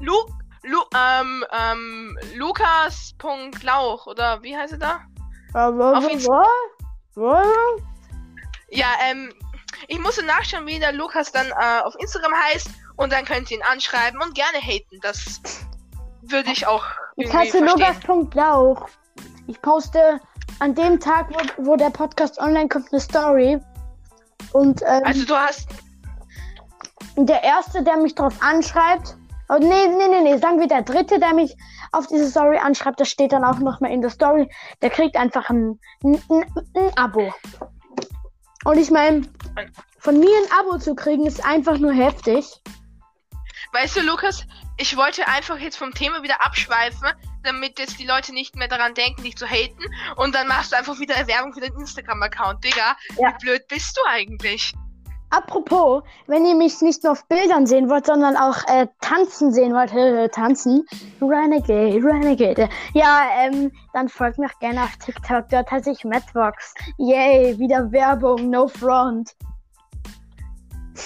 Lu, 0.00 0.14
Lu, 0.62 0.80
ähm, 0.94 1.44
ähm, 1.52 2.18
Lukas.lauch, 2.34 4.06
oder 4.06 4.42
wie 4.42 4.56
heißt 4.56 4.72
er 4.74 4.78
da? 4.78 5.00
Auf 5.98 6.04
Insta- 6.08 6.44
Ja, 8.70 8.88
ähm, 9.08 9.32
ich 9.88 9.98
musste 9.98 10.24
nachschauen, 10.24 10.66
wie 10.66 10.78
der 10.78 10.92
Lukas 10.92 11.30
dann 11.32 11.46
äh, 11.48 11.80
auf 11.82 11.94
Instagram 11.98 12.32
heißt 12.34 12.68
und 12.96 13.12
dann 13.12 13.24
könnt 13.24 13.50
ihr 13.50 13.58
ihn 13.58 13.62
anschreiben 13.62 14.20
und 14.22 14.34
gerne 14.34 14.58
haten. 14.58 14.98
Das 15.02 15.40
würde 16.22 16.50
ich 16.50 16.66
auch 16.66 16.84
Ich 17.16 17.32
heiße. 17.32 17.60
Lukas.lauch. 17.64 18.88
Ich 19.46 19.60
poste 19.62 20.20
an 20.58 20.74
dem 20.74 20.98
Tag, 21.00 21.28
wo, 21.30 21.70
wo 21.70 21.76
der 21.76 21.90
Podcast 21.90 22.38
online 22.38 22.68
kommt, 22.68 22.92
eine 22.92 23.00
Story. 23.00 23.58
Und 24.52 24.82
ähm, 24.82 25.02
Also 25.04 25.24
du 25.24 25.34
hast, 25.34 25.68
der 27.16 27.42
Erste, 27.42 27.82
der 27.82 27.96
mich 27.96 28.14
drauf 28.14 28.34
anschreibt, 28.40 29.16
oh, 29.48 29.58
nee, 29.58 29.66
nee, 29.66 30.08
nee, 30.08 30.20
nee, 30.22 30.36
sagen 30.38 30.60
wir 30.60 30.68
der 30.68 30.82
Dritte, 30.82 31.18
der 31.18 31.34
mich 31.34 31.56
auf 31.92 32.06
diese 32.06 32.28
Story 32.30 32.58
anschreibt, 32.58 33.00
das 33.00 33.08
steht 33.08 33.32
dann 33.32 33.44
auch 33.44 33.58
nochmal 33.58 33.90
in 33.92 34.00
der 34.00 34.10
Story, 34.10 34.50
der 34.82 34.90
kriegt 34.90 35.16
einfach 35.16 35.48
ein, 35.50 35.78
ein, 36.02 36.22
ein, 36.28 36.44
ein 36.74 36.98
Abo. 36.98 37.32
Und 38.64 38.78
ich 38.78 38.90
meine, 38.90 39.22
von 39.98 40.18
mir 40.18 40.28
ein 40.28 40.60
Abo 40.60 40.78
zu 40.78 40.94
kriegen, 40.94 41.26
ist 41.26 41.44
einfach 41.44 41.78
nur 41.78 41.92
heftig. 41.92 42.60
weißt 43.72 43.96
du, 43.96 44.00
Lukas, 44.00 44.44
ich 44.76 44.96
wollte 44.96 45.26
einfach 45.28 45.58
jetzt 45.58 45.76
vom 45.76 45.92
Thema 45.92 46.22
wieder 46.22 46.44
abschweifen, 46.44 47.08
damit 47.46 47.78
jetzt 47.78 47.98
die 47.98 48.06
Leute 48.06 48.32
nicht 48.34 48.56
mehr 48.56 48.68
daran 48.68 48.94
denken, 48.94 49.22
dich 49.22 49.36
zu 49.36 49.46
haten 49.46 49.84
und 50.16 50.34
dann 50.34 50.46
machst 50.48 50.72
du 50.72 50.76
einfach 50.76 50.98
wieder 50.98 51.14
Werbung 51.26 51.52
für 51.54 51.60
deinen 51.60 51.78
Instagram-Account. 51.80 52.62
Digga, 52.64 52.96
Ja. 53.18 53.28
wie 53.30 53.44
blöd 53.44 53.66
bist 53.68 53.96
du 53.96 54.00
eigentlich? 54.08 54.74
Apropos, 55.30 56.04
wenn 56.28 56.46
ihr 56.46 56.54
mich 56.54 56.80
nicht 56.82 57.02
nur 57.02 57.12
auf 57.12 57.26
Bildern 57.26 57.66
sehen 57.66 57.90
wollt, 57.90 58.06
sondern 58.06 58.36
auch 58.36 58.58
äh, 58.68 58.86
tanzen 59.00 59.52
sehen 59.52 59.74
wollt, 59.74 59.92
äh, 59.92 60.28
tanzen, 60.28 60.86
Renegade, 61.20 61.96
Renegade. 61.96 62.68
Ja, 62.94 63.26
ähm, 63.40 63.72
dann 63.92 64.08
folgt 64.08 64.38
mir 64.38 64.46
auch 64.46 64.58
gerne 64.60 64.84
auf 64.84 64.96
TikTok, 64.98 65.48
dort 65.48 65.68
heiße 65.70 65.90
ich 65.90 66.04
Madvox. 66.04 66.74
Yay, 66.98 67.58
wieder 67.58 67.90
Werbung, 67.90 68.50
no 68.50 68.68
front. 68.68 69.32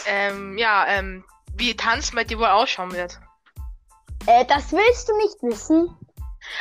Ähm, 0.07 0.59
ja, 0.59 0.87
ähm, 0.87 1.25
wie 1.57 1.75
Tanz 1.75 2.11
bei 2.13 2.23
dir 2.23 2.39
wohl 2.39 2.47
ausschauen 2.47 2.93
wird. 2.93 3.19
Äh, 4.27 4.45
das 4.45 4.71
willst 4.71 5.09
du 5.09 5.17
nicht 5.17 5.43
wissen? 5.43 5.97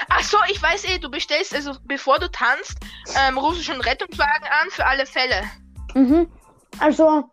Ach 0.10 0.24
so, 0.24 0.38
ich 0.50 0.62
weiß 0.62 0.86
eh, 0.86 1.00
du 1.00 1.10
bestellst, 1.10 1.54
also 1.54 1.74
bevor 1.84 2.20
du 2.20 2.30
tanzt, 2.30 2.78
ähm, 3.16 3.38
rufst 3.38 3.60
du 3.60 3.64
schon 3.64 3.82
Rettungswagen 3.82 4.48
an 4.48 4.70
für 4.70 4.86
alle 4.86 5.06
Fälle. 5.06 5.44
Mhm. 5.94 6.28
Also, 6.80 7.30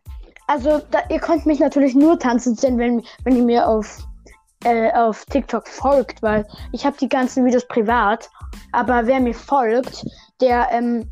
also 0.46 0.80
da, 0.90 1.02
ihr 1.10 1.20
könnt 1.20 1.46
mich 1.46 1.60
natürlich 1.60 1.94
nur 1.94 2.18
tanzen 2.18 2.56
sehen, 2.56 2.78
wenn, 2.78 3.04
wenn 3.24 3.36
ihr 3.36 3.42
mir 3.42 3.68
auf, 3.68 3.98
äh, 4.64 4.92
auf 4.92 5.24
TikTok 5.26 5.68
folgt, 5.68 6.22
weil 6.22 6.46
ich 6.72 6.86
habe 6.86 6.96
die 6.98 7.08
ganzen 7.08 7.44
Videos 7.44 7.66
privat. 7.68 8.30
Aber 8.72 9.06
wer 9.06 9.20
mir 9.20 9.34
folgt, 9.34 10.04
der, 10.40 10.68
ähm, 10.70 11.10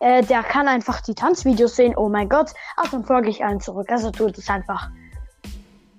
äh, 0.00 0.22
der 0.22 0.42
kann 0.42 0.68
einfach 0.68 1.00
die 1.00 1.14
Tanzvideos 1.14 1.76
sehen. 1.76 1.94
Oh 1.96 2.08
mein 2.08 2.28
Gott. 2.28 2.50
Ach, 2.76 2.90
dann 2.90 3.04
folge 3.04 3.30
ich 3.30 3.44
allen 3.44 3.60
zurück. 3.60 3.90
Also 3.90 4.10
tut 4.10 4.36
es 4.38 4.48
einfach. 4.48 4.90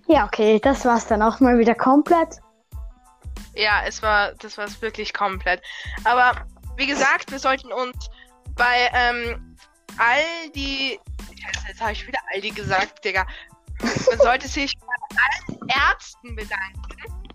Ja, 0.08 0.26
okay, 0.26 0.60
das 0.60 0.86
war's 0.86 1.08
dann 1.08 1.22
auch 1.22 1.40
mal 1.40 1.58
wieder 1.58 1.74
komplett. 1.74 2.40
Ja, 3.56 3.84
es 3.86 4.02
war, 4.02 4.34
das 4.34 4.58
war 4.58 4.66
es 4.66 4.82
wirklich 4.82 5.14
komplett. 5.14 5.62
Aber 6.04 6.46
wie 6.78 6.88
gesagt, 6.88 7.32
wir 7.32 7.40
sollten 7.40 7.72
uns 7.72 8.10
bei 8.56 8.90
ähm, 8.94 9.58
all 9.98 10.50
die, 10.54 11.00
Scheiße, 11.42 11.68
jetzt 11.70 11.82
habe 11.82 11.94
ich 11.94 12.08
wieder 12.08 12.20
Aldi 12.34 12.52
gesagt, 12.52 13.04
Digga. 13.04 13.26
Man 13.82 14.18
sollte 14.20 14.48
sich 14.48 14.74
bei 14.80 15.18
allen 15.18 15.70
Ärzten 15.70 16.36
bedanken 16.36 17.26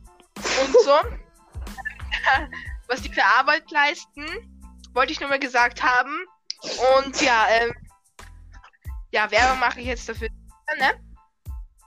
und 0.62 0.72
so, 0.84 0.98
was 2.88 3.02
die 3.02 3.12
für 3.12 3.24
Arbeit 3.24 3.70
leisten, 3.70 4.24
wollte 4.94 5.12
ich 5.12 5.20
nur 5.20 5.28
mal 5.28 5.38
gesagt 5.38 5.82
haben. 5.82 6.18
Und 6.96 7.20
ja, 7.20 7.46
ähm, 7.50 7.72
ja, 9.12 9.30
Werbung 9.30 9.58
mache 9.58 9.80
ich 9.80 9.86
jetzt 9.86 10.08
dafür, 10.08 10.28
ne? 10.78 10.92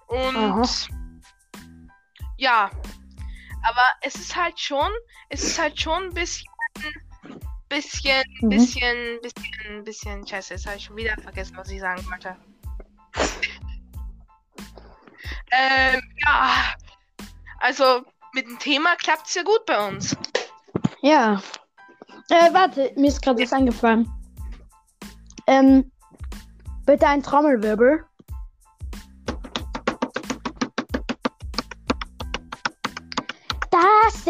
Und 0.07 0.35
Aha. 0.35 0.63
ja, 2.37 2.71
aber 3.63 3.85
es 4.01 4.15
ist 4.15 4.35
halt 4.35 4.59
schon, 4.59 4.89
es 5.29 5.43
ist 5.43 5.59
halt 5.59 5.79
schon 5.79 6.03
ein 6.03 6.13
bisschen, 6.13 6.47
bisschen, 7.69 8.23
Mhm. 8.41 8.49
bisschen, 8.49 9.19
bisschen, 9.21 9.83
bisschen, 9.83 10.27
scheiße, 10.27 10.53
jetzt 10.53 10.65
habe 10.65 10.77
ich 10.77 10.83
schon 10.83 10.97
wieder 10.97 11.15
vergessen, 11.21 11.55
was 11.57 11.69
ich 11.69 11.79
sagen 11.79 12.05
wollte. 12.09 12.35
ähm, 15.51 16.01
ja, 16.25 16.73
also 17.59 18.03
mit 18.33 18.47
dem 18.47 18.59
Thema 18.59 18.95
klappt 18.95 19.27
es 19.27 19.35
ja 19.35 19.43
gut 19.43 19.65
bei 19.65 19.87
uns. 19.87 20.15
Ja. 21.01 21.41
Äh, 22.29 22.53
warte, 22.53 22.91
mir 22.95 23.07
ist 23.07 23.21
gerade 23.21 23.41
was 23.41 23.53
eingefallen. 23.53 24.09
Ähm, 25.47 25.91
bitte 26.85 27.07
ein 27.07 27.21
Trommelwirbel. 27.21 28.05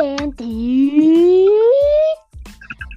Sind 0.03 0.37
die 0.37 1.47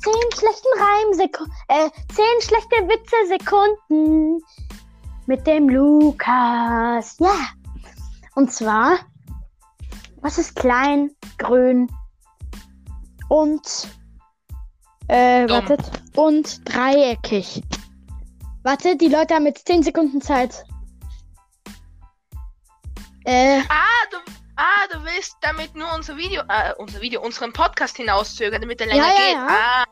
zehn 0.01 0.31
schlechten 0.35 0.69
Reimsekunden, 0.77 1.55
äh, 1.69 1.89
zehn 2.13 2.41
schlechte 2.43 2.89
Witze-Sekunden 2.89 4.41
mit 5.27 5.47
dem 5.47 5.69
Lukas. 5.69 7.17
Ja. 7.21 7.37
Und 8.35 8.53
zwar, 8.53 8.99
was 10.21 10.39
ist 10.39 10.57
klein, 10.57 11.13
grün 11.39 11.89
und 13.29 13.89
äh, 15.07 15.47
Dumm. 15.47 15.57
wartet. 15.59 15.81
Und 16.17 16.61
dreieckig. 16.69 17.63
Warte, 18.65 18.97
die 18.97 19.07
Leute 19.09 19.35
haben 19.37 19.47
jetzt 19.47 19.69
10 19.69 19.85
Sekunden 19.85 20.21
Zeit. 20.21 20.65
Äh, 23.25 23.61
Ah, 23.69 24.07
du, 24.11 24.17
ah, 24.57 24.87
du 24.93 25.03
willst 25.05 25.37
damit 25.41 25.75
nur 25.75 25.93
unser 25.95 26.17
Video, 26.17 26.43
äh, 26.49 26.73
unser 26.79 27.01
Video, 27.01 27.21
unseren 27.23 27.53
Podcast 27.53 27.97
hinauszögern, 27.97 28.61
damit 28.61 28.81
er 28.81 28.89
Ja, 28.89 28.93
länger 28.95 29.07
ja, 29.09 29.15
geht. 29.17 29.33
ja. 29.35 29.47
Ah, 29.49 29.85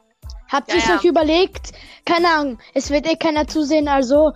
habt 0.53 0.69
Ja, 0.69 0.75
ihr 0.77 0.81
es 0.83 0.89
ja. 0.89 0.97
euch 0.97 1.05
überlegt? 1.05 1.73
Keine 2.07 2.29
Ahnung, 2.29 2.59
es 2.75 2.91
wird 2.91 3.07
eh 3.07 3.17
keiner 3.17 3.47
zusehen, 3.47 3.89
also, 3.89 4.33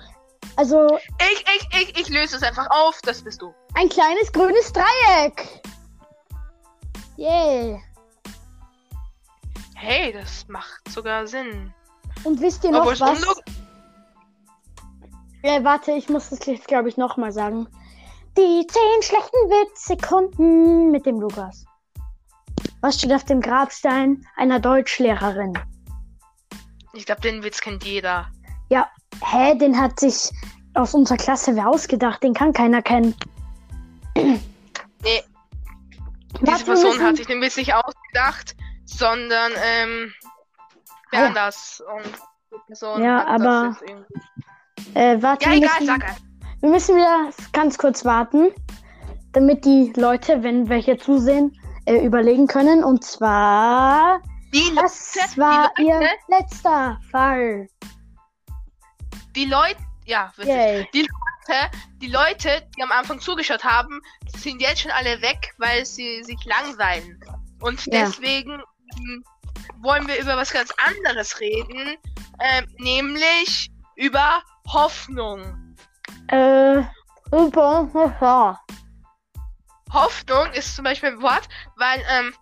also 0.56 0.96
ich, 1.32 1.44
ich, 1.56 1.68
ich, 1.82 2.00
ich 2.00 2.08
löse 2.08 2.36
es 2.36 2.42
einfach 2.42 2.68
auf, 2.70 3.00
das 3.02 3.22
bist 3.22 3.42
du. 3.42 3.52
ein 3.74 3.88
kleines 3.88 4.32
grünes 4.32 4.72
Dreieck. 4.72 5.60
Yeah. 7.18 7.78
Hey, 9.74 10.12
das 10.12 10.46
macht 10.48 10.88
sogar 10.90 11.26
Sinn. 11.26 11.72
Und 12.24 12.40
wisst 12.40 12.64
ihr 12.64 12.70
noch 12.70 12.80
Obwohl 12.80 12.98
was? 13.00 13.22
Äh, 15.42 15.62
warte, 15.62 15.92
ich 15.92 16.08
muss 16.08 16.30
das 16.30 16.44
jetzt, 16.46 16.66
glaube 16.66 16.88
ich, 16.88 16.96
nochmal 16.96 17.30
sagen. 17.32 17.68
Die 18.36 18.66
10 18.66 18.80
schlechten 19.02 19.36
Witzsekunden 19.50 20.90
mit 20.90 21.06
dem 21.06 21.20
Lukas. 21.20 21.64
Was 22.80 22.96
steht 22.98 23.12
auf 23.12 23.24
dem 23.24 23.40
Grabstein 23.40 24.24
einer 24.36 24.60
Deutschlehrerin? 24.60 25.58
Ich 26.92 27.06
glaube, 27.06 27.20
den 27.22 27.42
Witz 27.42 27.60
kennt 27.60 27.84
jeder. 27.84 28.30
Ja, 28.68 28.88
hä, 29.24 29.56
den 29.56 29.78
hat 29.80 29.98
sich 29.98 30.30
aus 30.74 30.94
unserer 30.94 31.16
Klasse 31.16 31.56
wer 31.56 31.68
ausgedacht. 31.68 32.22
Den 32.22 32.34
kann 32.34 32.52
keiner 32.52 32.82
kennen. 32.82 33.14
Nee, 35.00 35.22
diese 36.40 36.46
Warte, 36.46 36.58
wir 36.66 36.72
Person 36.74 36.90
müssen- 36.90 37.06
hat 37.06 37.16
sich 37.16 37.26
den 37.28 37.40
Witz 37.40 37.56
nicht 37.56 37.72
ausgedacht, 37.72 38.56
sondern, 38.84 39.52
ähm, 39.64 40.12
wer 41.12 41.26
anders. 41.28 41.80
Und 41.94 42.04
die 42.52 42.58
Person 42.66 43.02
Ja, 43.04 43.24
aber- 43.26 43.76
das. 43.80 44.94
Äh, 44.94 45.22
warte, 45.22 45.44
Ja, 45.48 45.54
egal, 45.56 45.70
müssen, 45.80 45.86
sag 45.86 46.04
einfach. 46.04 46.16
Wir 46.60 46.68
müssen 46.70 46.96
wieder 46.96 47.30
ganz 47.52 47.78
kurz 47.78 48.04
warten, 48.04 48.50
damit 49.32 49.64
die 49.64 49.92
Leute, 49.96 50.42
wenn 50.42 50.68
welche 50.68 50.96
zusehen, 50.96 51.56
äh, 51.86 52.04
überlegen 52.04 52.46
können. 52.46 52.82
Und 52.84 53.04
zwar 53.04 54.20
Die 54.52 54.72
Das 54.74 55.14
Leute, 55.14 55.36
war 55.40 55.70
die 55.78 55.84
ihr 55.84 56.00
letzter 56.28 56.98
Fall. 57.10 57.68
die 59.36 59.44
Leute, 59.44 59.76
ja. 60.06 60.32
Die 60.38 61.00
Leute, 61.02 61.70
die 62.00 62.06
Leute, 62.08 62.66
die 62.76 62.82
am 62.82 62.90
Anfang 62.90 63.20
zugeschaut 63.20 63.62
haben, 63.64 64.00
sind 64.36 64.60
jetzt 64.60 64.80
schon 64.82 64.90
alle 64.90 65.20
weg, 65.22 65.54
weil 65.58 65.84
sie 65.86 66.22
sich 66.24 66.38
langweilen. 66.44 67.20
Und 67.60 67.84
Ja. 67.86 68.04
deswegen 68.04 68.52
ähm, 68.96 69.24
wollen 69.80 70.06
wir 70.08 70.18
über 70.20 70.36
was 70.36 70.52
ganz 70.52 70.72
anderes 70.86 71.38
reden, 71.40 71.96
ähm, 72.40 72.66
nämlich 72.78 73.70
über 73.96 74.42
Hoffnung. 74.72 75.67
Äh, 76.28 76.82
super. 77.30 77.88
ja. 78.20 78.60
Hoffnung 79.92 80.52
ist 80.52 80.76
zum 80.76 80.84
Beispiel 80.84 81.10
ein 81.10 81.22
Wort, 81.22 81.48
weil, 81.76 82.02
ähm, 82.10 82.34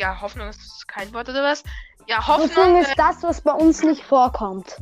ja, 0.00 0.20
Hoffnung 0.20 0.48
ist 0.48 0.88
kein 0.88 1.12
Wort 1.12 1.28
oder 1.28 1.42
was? 1.42 1.62
Ja, 2.06 2.26
Hoffnung, 2.26 2.48
Hoffnung 2.48 2.76
äh, 2.76 2.82
ist 2.82 2.94
das, 2.96 3.22
was 3.22 3.40
bei 3.40 3.52
uns 3.52 3.82
nicht 3.82 4.02
vorkommt. 4.04 4.76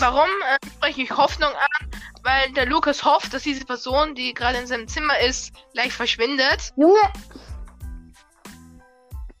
warum 0.00 0.28
äh, 0.28 0.66
spreche 0.66 1.02
ich 1.02 1.16
Hoffnung 1.16 1.50
an? 1.50 1.90
Weil 2.22 2.52
der 2.52 2.66
Lukas 2.66 3.04
hofft, 3.04 3.32
dass 3.32 3.42
diese 3.42 3.64
Person, 3.64 4.14
die 4.14 4.34
gerade 4.34 4.58
in 4.58 4.66
seinem 4.66 4.88
Zimmer 4.88 5.18
ist, 5.20 5.52
gleich 5.72 5.92
verschwindet. 5.92 6.72
Junge, 6.76 6.98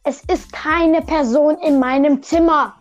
es 0.04 0.22
ist 0.24 0.52
keine 0.52 1.02
Person 1.02 1.58
in 1.58 1.80
meinem 1.80 2.22
Zimmer. 2.22 2.74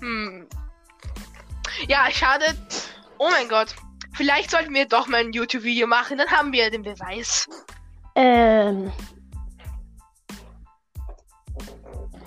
Hm. 0.00 0.48
Ja, 1.88 2.10
schade. 2.10 2.46
Oh 3.18 3.30
mein 3.30 3.48
Gott. 3.48 3.76
Vielleicht 4.14 4.50
sollten 4.50 4.74
wir 4.74 4.88
doch 4.88 5.06
mal 5.06 5.20
ein 5.20 5.32
YouTube-Video 5.32 5.86
machen, 5.86 6.18
dann 6.18 6.30
haben 6.30 6.52
wir 6.52 6.68
den 6.70 6.82
Beweis. 6.82 7.46
Ähm. 8.16 8.92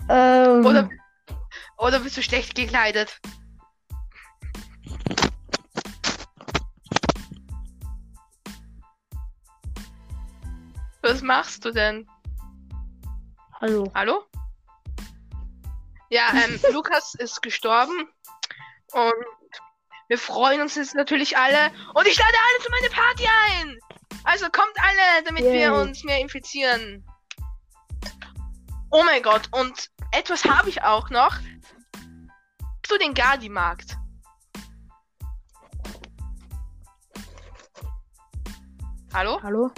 Ähm. 0.08 0.65
Oder, 0.65 0.89
oder 1.78 2.00
bist 2.00 2.15
du 2.15 2.24
schlecht 2.24 2.56
gekleidet? 2.56 3.19
Was 11.02 11.22
machst 11.22 11.65
du 11.65 11.72
denn? 11.72 12.08
Hallo. 13.60 13.91
Hallo? 13.93 14.24
Ja, 16.10 16.30
ähm, 16.34 16.60
Lukas 16.72 17.15
ist 17.15 17.41
gestorben. 17.41 18.08
Und 18.93 19.38
wir 20.10 20.17
freuen 20.17 20.60
uns 20.60 20.76
jetzt 20.76 20.95
natürlich 20.95 21.38
alle. 21.38 21.72
Und 21.93 22.08
ich 22.08 22.17
lade 22.17 22.34
alle 22.34 22.63
zu 22.63 22.72
meiner 22.72 22.89
Party 22.89 23.28
ein. 23.45 23.80
Also 24.24 24.45
kommt 24.50 24.74
alle, 24.78 25.24
damit 25.24 25.43
wir 25.43 25.54
Yay. 25.54 25.69
uns 25.69 26.04
mehr 26.04 26.19
infizieren. 26.19 27.06
Oh 28.89 29.04
mein 29.04 29.22
Gott, 29.22 29.48
und 29.52 29.89
etwas 30.12 30.43
habe 30.45 30.67
ich 30.67 30.82
auch 30.82 31.12
noch. 31.12 31.38
Du 32.88 32.98
den 32.98 33.13
Gardi-Markt? 33.13 33.95
Hallo? 39.13 39.39
Hallo? 39.43 39.72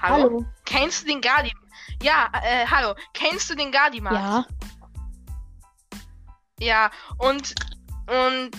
Hallo? 0.00 0.22
Hallo? 0.24 0.46
Kennst 0.64 1.04
du 1.04 1.06
den 1.06 1.20
Gardi? 1.20 1.52
Ja, 2.02 2.28
äh, 2.42 2.66
hallo. 2.66 2.96
Kennst 3.14 3.48
du 3.50 3.54
den 3.54 3.70
Gardi-Markt? 3.70 4.18
Ja. 4.18 4.44
Ja, 6.58 6.90
und, 7.18 7.54
und 8.12 8.50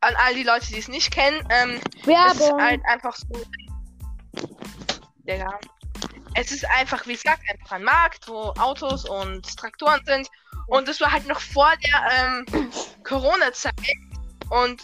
an 0.00 0.14
all 0.16 0.34
die 0.34 0.42
Leute, 0.42 0.66
die 0.66 0.78
es 0.78 0.88
nicht 0.88 1.12
kennen, 1.12 1.46
ähm, 1.50 1.80
es 2.06 2.40
ist 2.40 2.52
halt 2.52 2.80
einfach 2.86 3.16
so. 3.16 3.42
Digga. 5.18 5.58
Es 6.34 6.50
ist 6.50 6.64
einfach, 6.70 7.06
wie 7.06 7.12
gesagt, 7.12 7.42
einfach 7.50 7.72
ein 7.72 7.84
Markt, 7.84 8.26
wo 8.26 8.52
Autos 8.58 9.04
und 9.04 9.56
Traktoren 9.56 10.00
sind. 10.06 10.28
Und 10.66 10.88
das 10.88 11.00
war 11.00 11.12
halt 11.12 11.26
noch 11.28 11.40
vor 11.40 11.70
der 11.84 12.46
ähm, 12.56 12.70
Corona-Zeit. 13.04 13.74
Und 14.50 14.82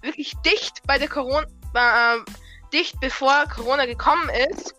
wirklich 0.00 0.34
dicht 0.44 0.82
bei 0.86 0.98
der 0.98 1.08
Corona, 1.08 1.46
äh, 1.74 2.18
dicht 2.72 2.98
bevor 3.00 3.46
Corona 3.46 3.86
gekommen 3.86 4.28
ist. 4.50 4.74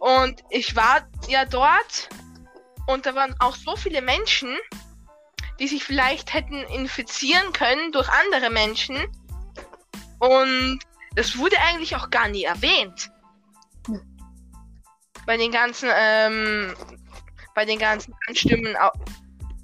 Und 0.00 0.42
ich 0.50 0.74
war 0.74 1.06
ja 1.28 1.44
dort 1.44 2.08
und 2.86 3.06
da 3.06 3.14
waren 3.14 3.34
auch 3.38 3.54
so 3.54 3.76
viele 3.76 4.02
Menschen, 4.02 4.56
die 5.58 5.68
sich 5.68 5.84
vielleicht 5.84 6.32
hätten 6.32 6.62
infizieren 6.64 7.52
können 7.52 7.92
durch 7.92 8.08
andere 8.08 8.50
Menschen. 8.50 8.96
Und 10.18 10.78
das 11.14 11.36
wurde 11.36 11.56
eigentlich 11.60 11.96
auch 11.96 12.10
gar 12.10 12.28
nie 12.28 12.44
erwähnt. 12.44 13.10
Bei 15.26 15.36
den 15.36 15.52
ganzen, 15.52 15.88
ähm, 15.94 16.74
bei 17.54 17.64
den 17.64 17.78
ganzen 17.78 18.14
Anstimmen 18.28 18.76
auf, 18.76 18.92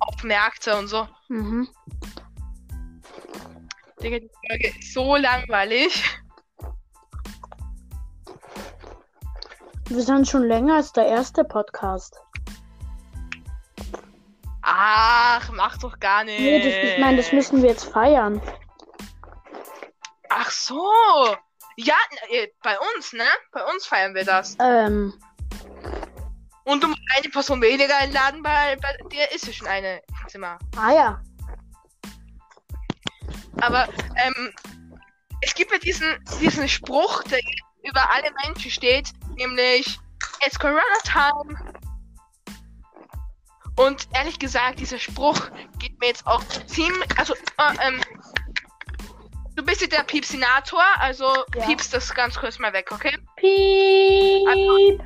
auf 0.00 0.22
Märkte 0.22 0.76
und 0.76 0.88
so. 0.88 1.08
Mhm. 1.28 1.68
Digga, 4.02 4.20
die 4.20 4.30
Folge 4.46 4.68
ist 4.68 4.94
so 4.94 5.16
langweilig. 5.16 6.04
Wir 9.88 10.02
sind 10.02 10.28
schon 10.28 10.44
länger 10.44 10.76
als 10.76 10.92
der 10.92 11.06
erste 11.06 11.44
Podcast. 11.44 12.20
Ach, 14.90 15.50
mach 15.52 15.76
doch 15.76 16.00
gar 16.00 16.24
nicht. 16.24 16.40
Nee, 16.40 16.62
das, 16.62 16.92
ich 16.94 16.98
meine, 16.98 17.18
das 17.18 17.30
müssen 17.30 17.60
wir 17.60 17.68
jetzt 17.68 17.84
feiern. 17.84 18.40
Ach 20.30 20.50
so. 20.50 20.82
Ja, 21.76 21.94
äh, 22.30 22.48
bei 22.62 22.74
uns, 22.78 23.12
ne? 23.12 23.26
Bei 23.52 23.62
uns 23.64 23.84
feiern 23.84 24.14
wir 24.14 24.24
das. 24.24 24.56
Ähm, 24.58 25.12
Und 26.64 26.82
du 26.82 26.88
musst 26.88 27.02
eine 27.14 27.28
Person 27.28 27.60
weniger 27.60 27.98
einladen, 27.98 28.42
weil 28.42 28.78
bei 28.78 28.96
dir 29.10 29.30
ist 29.30 29.46
ja 29.46 29.52
schon 29.52 29.66
eine 29.66 29.98
im 30.22 30.28
Zimmer. 30.28 30.58
ah 30.78 30.92
ja. 30.92 31.22
Aber 33.60 33.88
ähm, 34.16 34.54
es 35.42 35.54
gibt 35.54 35.70
ja 35.70 35.78
diesen, 35.78 36.18
diesen 36.40 36.66
Spruch, 36.66 37.22
der 37.24 37.40
über 37.82 38.10
alle 38.10 38.30
Menschen 38.46 38.70
steht, 38.70 39.10
nämlich 39.36 39.98
It's 40.46 40.58
Corona 40.58 40.80
Time. 41.04 41.67
Und 43.78 44.08
ehrlich 44.12 44.40
gesagt, 44.40 44.80
dieser 44.80 44.98
Spruch 44.98 45.40
geht 45.78 45.98
mir 46.00 46.08
jetzt 46.08 46.26
auch 46.26 46.42
ziemlich. 46.66 47.06
Also, 47.16 47.34
äh, 47.34 47.86
ähm, 47.86 48.00
du 49.54 49.62
bist 49.64 49.80
ja 49.82 49.86
der 49.86 50.02
Piepsinator, 50.02 50.82
also 50.98 51.24
Ja. 51.54 51.64
piepst 51.64 51.94
das 51.94 52.12
ganz 52.12 52.36
kurz 52.36 52.58
mal 52.58 52.72
weg, 52.72 52.90
okay? 52.90 53.16
Piep. 53.36 55.00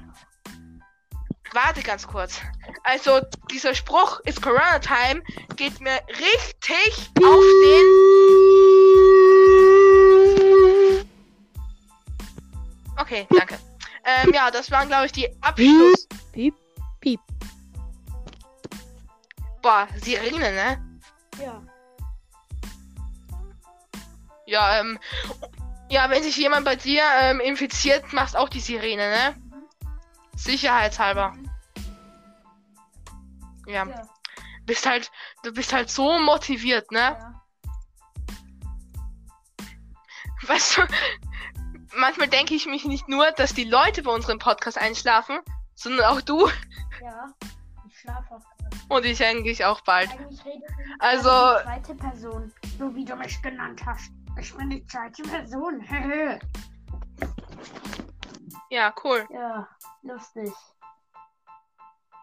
Warte 1.52 1.82
ganz 1.82 2.06
kurz. 2.06 2.40
Also, 2.82 3.20
dieser 3.50 3.74
Spruch 3.74 4.20
It's 4.24 4.40
Corona 4.40 4.78
Time 4.78 5.22
geht 5.56 5.78
mir 5.82 6.00
richtig 6.08 7.10
auf 7.22 7.44
den. 7.62 7.86
Okay, 12.96 13.26
danke. 13.28 13.58
Ähm, 14.04 14.32
ja, 14.32 14.50
das 14.50 14.70
waren, 14.70 14.88
glaube 14.88 15.04
ich, 15.06 15.12
die 15.12 15.28
Abschluss. 15.42 16.08
Piep. 16.32 16.54
Piep. 17.00 17.20
Boah, 19.62 19.88
Sirene, 19.96 20.52
ne? 20.52 21.00
Ja. 21.40 21.62
Ja, 24.46 24.80
ähm. 24.80 24.98
Ja, 25.88 26.08
wenn 26.10 26.22
sich 26.22 26.36
jemand 26.36 26.64
bei 26.64 26.74
dir 26.74 27.02
ähm, 27.20 27.40
infiziert, 27.40 28.12
machst 28.12 28.36
auch 28.36 28.48
die 28.48 28.60
Sirene, 28.60 29.10
ne? 29.10 29.36
Sicherheitshalber. 30.36 31.34
Ja. 33.66 33.86
Ja. 33.86 34.02
Bist 34.64 34.86
halt, 34.86 35.10
du 35.42 35.52
bist 35.52 35.72
halt 35.72 35.90
so 35.90 36.18
motiviert, 36.18 36.90
ne? 36.90 36.98
Ja. 36.98 37.42
Weißt 40.44 40.78
du, 40.78 40.82
manchmal 41.96 42.28
denke 42.28 42.54
ich 42.54 42.66
mich 42.66 42.84
nicht 42.84 43.08
nur, 43.08 43.30
dass 43.32 43.54
die 43.54 43.64
Leute 43.64 44.02
bei 44.02 44.10
unserem 44.10 44.38
Podcast 44.38 44.78
einschlafen, 44.78 45.38
sondern 45.74 46.06
auch 46.06 46.20
du 46.20 46.48
ja. 47.02 47.26
Ich 47.88 47.98
schlafe 47.98 48.34
auch. 48.34 48.51
Und 48.88 49.04
ich 49.04 49.24
eigentlich 49.24 49.64
auch 49.64 49.80
bald. 49.82 50.10
Eigentlich 50.10 50.44
rede 50.44 50.66
Also- 50.98 51.58
die 51.58 51.64
zweite 51.64 51.94
Person, 51.94 52.52
so 52.78 52.94
wie 52.94 53.04
du 53.04 53.16
mich 53.16 53.40
genannt 53.42 53.82
hast. 53.86 54.10
Ich 54.40 54.54
bin 54.56 54.70
die 54.70 54.84
zweite 54.86 55.22
Person. 55.22 55.84
Ja, 58.70 58.94
cool. 59.04 59.26
ja, 59.30 59.68
lustig. 60.02 60.50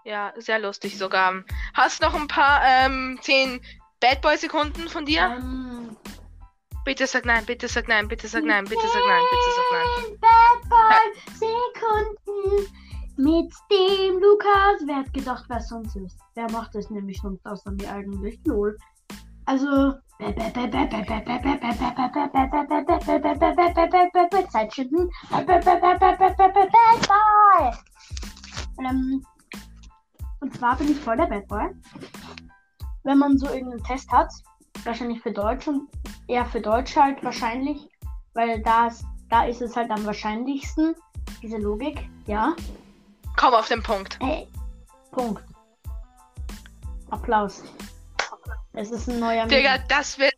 Ja, 0.03 0.33
sehr 0.37 0.57
lustig 0.59 0.97
sogar. 0.97 1.43
Hast 1.75 2.01
noch 2.01 2.15
ein 2.15 2.27
paar 2.27 2.61
ähm, 2.65 3.19
10 3.21 3.61
Bad 3.99 4.21
Boy 4.21 4.35
Sekunden 4.37 4.89
von 4.89 5.05
dir? 5.05 5.37
Ähm, 5.37 5.95
Bitte 6.85 7.05
sag 7.05 7.25
nein, 7.25 7.45
bitte 7.45 7.67
sag 7.67 7.87
nein, 7.87 8.07
bitte 8.07 8.27
sag 8.27 8.43
nein, 8.45 8.63
bitte 8.65 8.81
sag 8.87 9.01
nein, 9.05 9.23
bitte 9.29 9.51
sag 9.55 9.65
nein. 9.73 10.19
Bad 10.19 10.69
Boy 10.69 11.13
Sekunden 11.35 12.73
mit 13.19 13.53
dem 13.69 14.17
Lukas. 14.21 14.81
Wer 14.85 14.95
hat 14.97 15.13
gedacht, 15.13 15.43
wer 15.49 15.59
sonst 15.59 15.95
ist? 15.97 16.17
Wer 16.35 16.49
macht 16.51 16.73
es 16.75 16.89
nämlich 16.89 17.19
sonst 17.21 17.45
außer 17.45 17.71
mir 17.71 17.91
eigentlich? 17.91 18.39
Lol. 18.45 18.77
Also. 19.45 19.93
Zeitschinden. 24.49 25.09
Bad. 27.07 27.77
Ähm, 28.79 29.21
und 30.39 30.53
zwar 30.55 30.77
bin 30.77 30.91
ich 30.91 30.99
voll 30.99 31.17
der 31.17 31.25
Bad 31.25 31.47
Boy. 31.49 31.69
Wenn 33.03 33.17
man 33.17 33.37
so 33.37 33.47
irgendeinen 33.47 33.83
Test 33.83 34.09
hat, 34.11 34.31
wahrscheinlich 34.85 35.21
für 35.21 35.31
Deutsch 35.31 35.67
und 35.67 35.89
eher 36.27 36.45
für 36.45 36.61
Deutsch 36.61 36.95
halt 36.95 37.21
wahrscheinlich, 37.23 37.89
weil 38.33 38.61
da 38.61 38.89
da 39.29 39.45
ist 39.45 39.61
es 39.61 39.75
halt 39.75 39.91
am 39.91 40.05
wahrscheinlichsten, 40.05 40.95
diese 41.41 41.57
Logik, 41.57 42.09
ja. 42.25 42.55
Komm 43.39 43.53
auf 43.53 43.69
den 43.69 43.81
Punkt. 43.81 44.19
Hey, 44.21 44.49
Punkt. 45.11 45.41
Applaus. 47.09 47.63
Es 48.73 48.91
ist 48.91 49.07
ein 49.07 49.19
neuer 49.19 49.45
Digga, 49.47 49.73
Meme. 49.73 49.85
das 49.87 50.19
wird. 50.19 50.33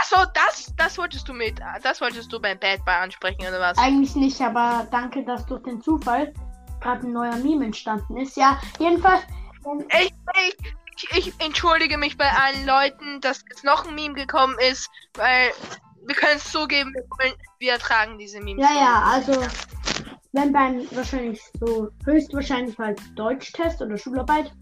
Achso, 0.00 0.16
das, 0.32 0.72
das 0.78 0.96
wolltest 0.96 1.28
du 1.28 1.34
mit. 1.34 1.60
Das 1.82 2.00
wolltest 2.00 2.32
du 2.32 2.40
beim 2.40 2.58
Bad 2.58 2.82
Boy 2.86 2.94
ansprechen, 2.94 3.42
oder 3.42 3.60
was? 3.60 3.76
Eigentlich 3.76 4.16
nicht, 4.16 4.40
aber 4.40 4.86
danke, 4.90 5.24
dass 5.24 5.44
durch 5.44 5.62
den 5.64 5.82
Zufall 5.82 6.32
gerade 6.80 7.06
ein 7.06 7.12
neuer 7.12 7.36
Meme 7.36 7.66
entstanden 7.66 8.16
ist. 8.16 8.34
Ja, 8.38 8.58
jedenfalls. 8.78 9.24
Ich, 10.00 10.14
ich, 10.46 10.56
ich, 10.96 11.26
ich 11.26 11.40
entschuldige 11.40 11.98
mich 11.98 12.16
bei 12.16 12.30
allen 12.30 12.64
Leuten, 12.64 13.20
dass 13.20 13.44
jetzt 13.50 13.64
noch 13.64 13.86
ein 13.86 13.94
Meme 13.94 14.14
gekommen 14.14 14.56
ist, 14.70 14.88
weil 15.14 15.50
wir 16.06 16.14
können 16.14 16.38
es 16.38 16.50
zugeben, 16.50 16.94
wir, 16.94 17.04
wollen, 17.18 17.38
wir 17.58 17.72
ertragen 17.72 18.16
diese 18.16 18.40
Memes. 18.40 18.64
Ja, 18.64 18.74
ja, 18.74 19.02
also 19.04 19.32
wenn 20.32 20.52
beim 20.52 20.86
wahrscheinlich 20.92 21.40
so 21.60 21.88
höchstwahrscheinlich 22.04 22.78
halt 22.78 23.00
Deutschtest 23.18 23.80
oder 23.82 23.96
Schularbeit 23.96 24.52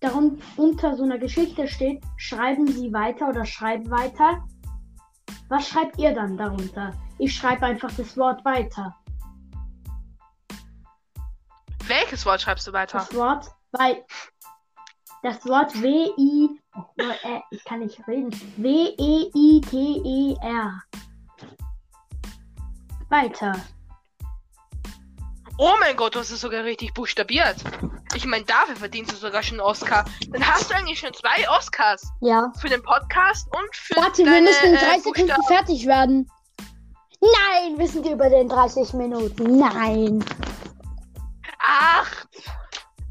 darum 0.00 0.38
unter 0.56 0.96
so 0.96 1.04
einer 1.04 1.18
Geschichte 1.18 1.66
steht, 1.66 2.02
schreiben 2.16 2.66
Sie 2.66 2.92
weiter 2.92 3.28
oder 3.28 3.44
schreiben 3.44 3.90
weiter. 3.90 4.44
Was 5.48 5.68
schreibt 5.68 5.98
ihr 5.98 6.14
dann 6.14 6.36
darunter? 6.36 6.92
Ich 7.18 7.34
schreibe 7.34 7.66
einfach 7.66 7.92
das 7.96 8.16
Wort 8.16 8.44
weiter. 8.44 8.94
Welches 11.86 12.26
Wort 12.26 12.40
schreibst 12.40 12.66
du 12.66 12.72
weiter? 12.72 12.98
Das 12.98 13.14
Wort 13.14 13.56
weil 13.78 14.04
das 15.22 15.44
Wort 15.46 15.74
W 15.82 16.10
I 16.16 16.60
oh, 16.76 16.84
äh, 16.98 17.40
ich 17.50 17.64
kann 17.64 17.80
nicht 17.80 18.06
reden. 18.06 18.30
W 18.56 18.68
E 18.68 19.30
I 19.34 19.60
T 19.60 19.76
E 20.04 20.36
R. 20.40 20.82
Weiter. 23.08 23.54
Oh 25.58 25.72
mein 25.80 25.96
Gott, 25.96 26.14
du 26.14 26.18
hast 26.20 26.30
es 26.30 26.40
sogar 26.40 26.64
richtig 26.64 26.92
buchstabiert. 26.92 27.56
Ich 28.14 28.26
meine, 28.26 28.44
dafür 28.44 28.76
verdienst 28.76 29.12
du 29.12 29.16
sogar 29.16 29.42
schon 29.42 29.58
einen 29.58 29.66
Oscar. 29.66 30.04
Dann 30.28 30.46
hast 30.46 30.70
du 30.70 30.74
eigentlich 30.74 30.98
schon 30.98 31.14
zwei 31.14 31.48
Oscars. 31.48 32.06
Ja. 32.20 32.52
Für 32.60 32.68
den 32.68 32.82
Podcast 32.82 33.46
und 33.54 33.74
für 33.74 33.96
Warte, 33.96 34.18
wir 34.24 34.32
deine, 34.32 34.42
müssen 34.48 34.66
in 34.66 34.74
äh, 34.74 34.78
30 34.78 35.02
Sekunden 35.02 35.34
Buchstaben. 35.34 35.46
fertig 35.56 35.86
werden. 35.86 36.30
Nein, 37.20 37.78
wir 37.78 37.88
sind 37.88 38.06
über 38.06 38.28
den 38.28 38.48
30 38.48 38.92
Minuten. 38.92 39.58
Nein. 39.58 40.22
Ach, 41.58 42.10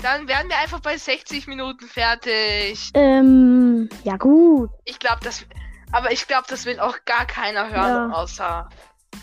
dann 0.01 0.27
werden 0.27 0.47
wir 0.49 0.57
einfach 0.59 0.79
bei 0.81 0.97
60 0.97 1.47
Minuten 1.47 1.87
fertig. 1.87 2.91
Ähm, 2.93 3.89
ja 4.03 4.17
gut. 4.17 4.69
Ich 4.85 4.99
glaube, 4.99 5.19
das... 5.23 5.43
Aber 5.91 6.11
ich 6.11 6.27
glaube, 6.27 6.45
das 6.49 6.65
will 6.65 6.79
auch 6.79 6.97
gar 7.05 7.25
keiner 7.25 7.69
hören, 7.69 8.11
Ja. 8.11 8.15
außer 8.17 8.69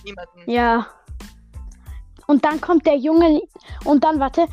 niemanden. 0.04 0.50
Ja. 0.50 0.86
Und 2.32 2.42
dann 2.46 2.62
kommt 2.62 2.86
der 2.86 2.96
Junge 2.96 3.42
und 3.84 4.02
dann 4.04 4.18
warte. 4.18 4.46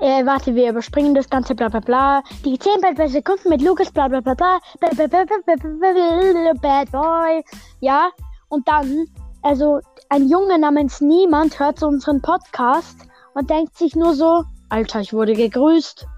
Äh, 0.00 0.26
warte, 0.26 0.56
wir 0.56 0.70
überspringen 0.70 1.14
das 1.14 1.30
Ganze, 1.30 1.54
bla 1.54 1.68
bla 1.68 1.78
bla. 1.78 2.20
Die 2.44 2.58
10 2.58 2.80
Bad 2.80 3.08
Sekunden 3.08 3.48
mit 3.48 3.62
Lukas, 3.62 3.92
bla 3.92 4.08
bla 4.08 4.18
bla 4.20 4.34
bla. 4.34 4.58
Bad, 4.80 4.96
bad, 4.96 5.08
bad, 5.08 5.28
bad, 5.46 6.60
bad 6.60 6.90
Boy. 6.90 7.44
Ja. 7.78 8.10
Und 8.48 8.66
dann, 8.66 9.06
also, 9.42 9.78
ein 10.08 10.28
Junge 10.28 10.58
namens 10.58 11.00
Niemand 11.00 11.60
hört 11.60 11.78
so 11.78 11.86
unseren 11.86 12.20
Podcast 12.20 12.98
und 13.34 13.48
denkt 13.48 13.78
sich 13.78 13.94
nur 13.94 14.16
so, 14.16 14.42
Alter, 14.68 14.98
ich 14.98 15.12
wurde 15.12 15.34
gegrüßt. 15.34 16.08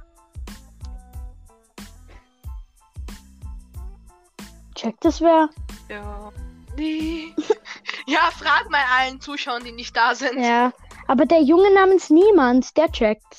Checkt 4.74 5.04
es 5.04 5.20
wer? 5.20 5.50
Ja. 5.90 6.32
Nee. 6.76 7.34
ja, 8.06 8.30
frag 8.30 8.70
mal 8.70 8.84
allen 8.98 9.20
Zuschauern, 9.20 9.64
die 9.64 9.72
nicht 9.72 9.96
da 9.96 10.14
sind. 10.14 10.38
Ja. 10.38 10.72
Aber 11.08 11.26
der 11.26 11.42
Junge 11.42 11.72
namens 11.74 12.10
Niemand, 12.10 12.76
der 12.76 12.90
checkt. 12.90 13.38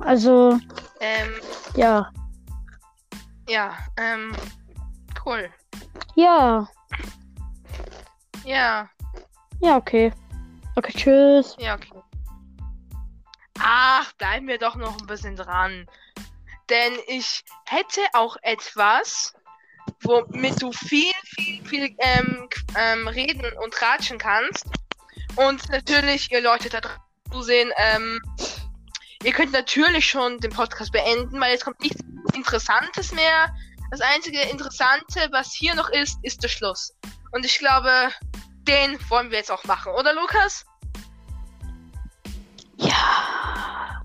Also, 0.00 0.58
Ähm, 1.00 1.30
ja. 1.76 2.10
ja, 3.48 3.76
ähm, 3.96 4.34
cool. 5.24 5.50
Ja. 6.14 6.66
Ja, 8.44 8.88
Ja, 9.60 9.76
okay. 9.76 10.12
Okay, 10.76 10.92
tschüss. 10.96 11.56
ja, 11.58 11.74
okay. 11.74 11.90
Ach, 13.58 14.12
bleiben 14.14 14.46
wir 14.48 14.58
doch 14.58 14.76
noch 14.76 14.98
ein 14.98 15.06
bisschen 15.06 15.36
dran. 15.36 15.86
Denn 16.70 16.92
ich 17.08 17.44
hätte 17.66 18.00
auch 18.14 18.36
etwas, 18.42 19.34
womit 20.02 20.62
du 20.62 20.72
viel, 20.72 21.12
viel, 21.34 21.64
viel 21.66 21.96
ähm, 21.98 22.48
ähm, 22.76 23.08
reden 23.08 23.52
und 23.62 23.80
ratschen 23.80 24.18
kannst. 24.18 24.66
Und 25.36 25.68
natürlich, 25.70 26.30
ihr 26.30 26.40
Leute 26.40 26.68
da 26.68 26.80
draußen 26.80 27.00
zusehen, 27.30 27.72
ähm, 27.76 28.20
ihr 29.22 29.32
könnt 29.32 29.52
natürlich 29.52 30.08
schon 30.08 30.38
den 30.38 30.50
Podcast 30.50 30.92
beenden, 30.92 31.40
weil 31.40 31.52
jetzt 31.52 31.64
kommt 31.64 31.80
nichts 31.80 32.02
Interessantes 32.34 33.12
mehr. 33.12 33.54
Das 33.90 34.00
einzige 34.00 34.40
Interessante, 34.42 35.28
was 35.30 35.52
hier 35.52 35.74
noch 35.74 35.88
ist, 35.90 36.18
ist 36.22 36.42
der 36.42 36.48
Schluss. 36.48 36.92
Und 37.32 37.44
ich 37.44 37.58
glaube, 37.58 38.10
den 38.62 38.98
wollen 39.10 39.30
wir 39.30 39.38
jetzt 39.38 39.50
auch 39.50 39.64
machen, 39.64 39.92
oder 39.92 40.12
Lukas? 40.14 40.64
Ja. 42.76 44.02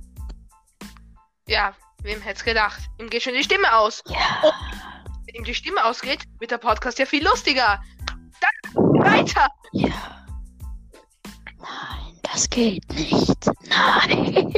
Ja, 1.48 1.76
wem 2.02 2.22
hätte 2.22 2.38
es 2.40 2.44
gedacht? 2.44 2.80
Ihm 3.00 3.10
geht 3.10 3.24
schon 3.24 3.34
die 3.34 3.44
Stimme 3.44 3.76
aus. 3.76 4.04
Ja. 4.08 4.42
Wenn 4.42 4.95
ihm 5.36 5.44
die 5.44 5.54
Stimme 5.54 5.84
ausgeht, 5.84 6.24
wird 6.40 6.52
der 6.52 6.58
Podcast 6.58 7.00
ja 7.00 7.06
viel 7.06 7.24
lustiger. 7.24 7.82
Dann 8.42 8.84
weiter. 9.00 9.48
Ja. 9.74 10.26
Nein, 11.60 12.20
das 12.24 12.50
geht 12.50 12.88
nicht. 12.94 13.50
Nein. 13.70 14.54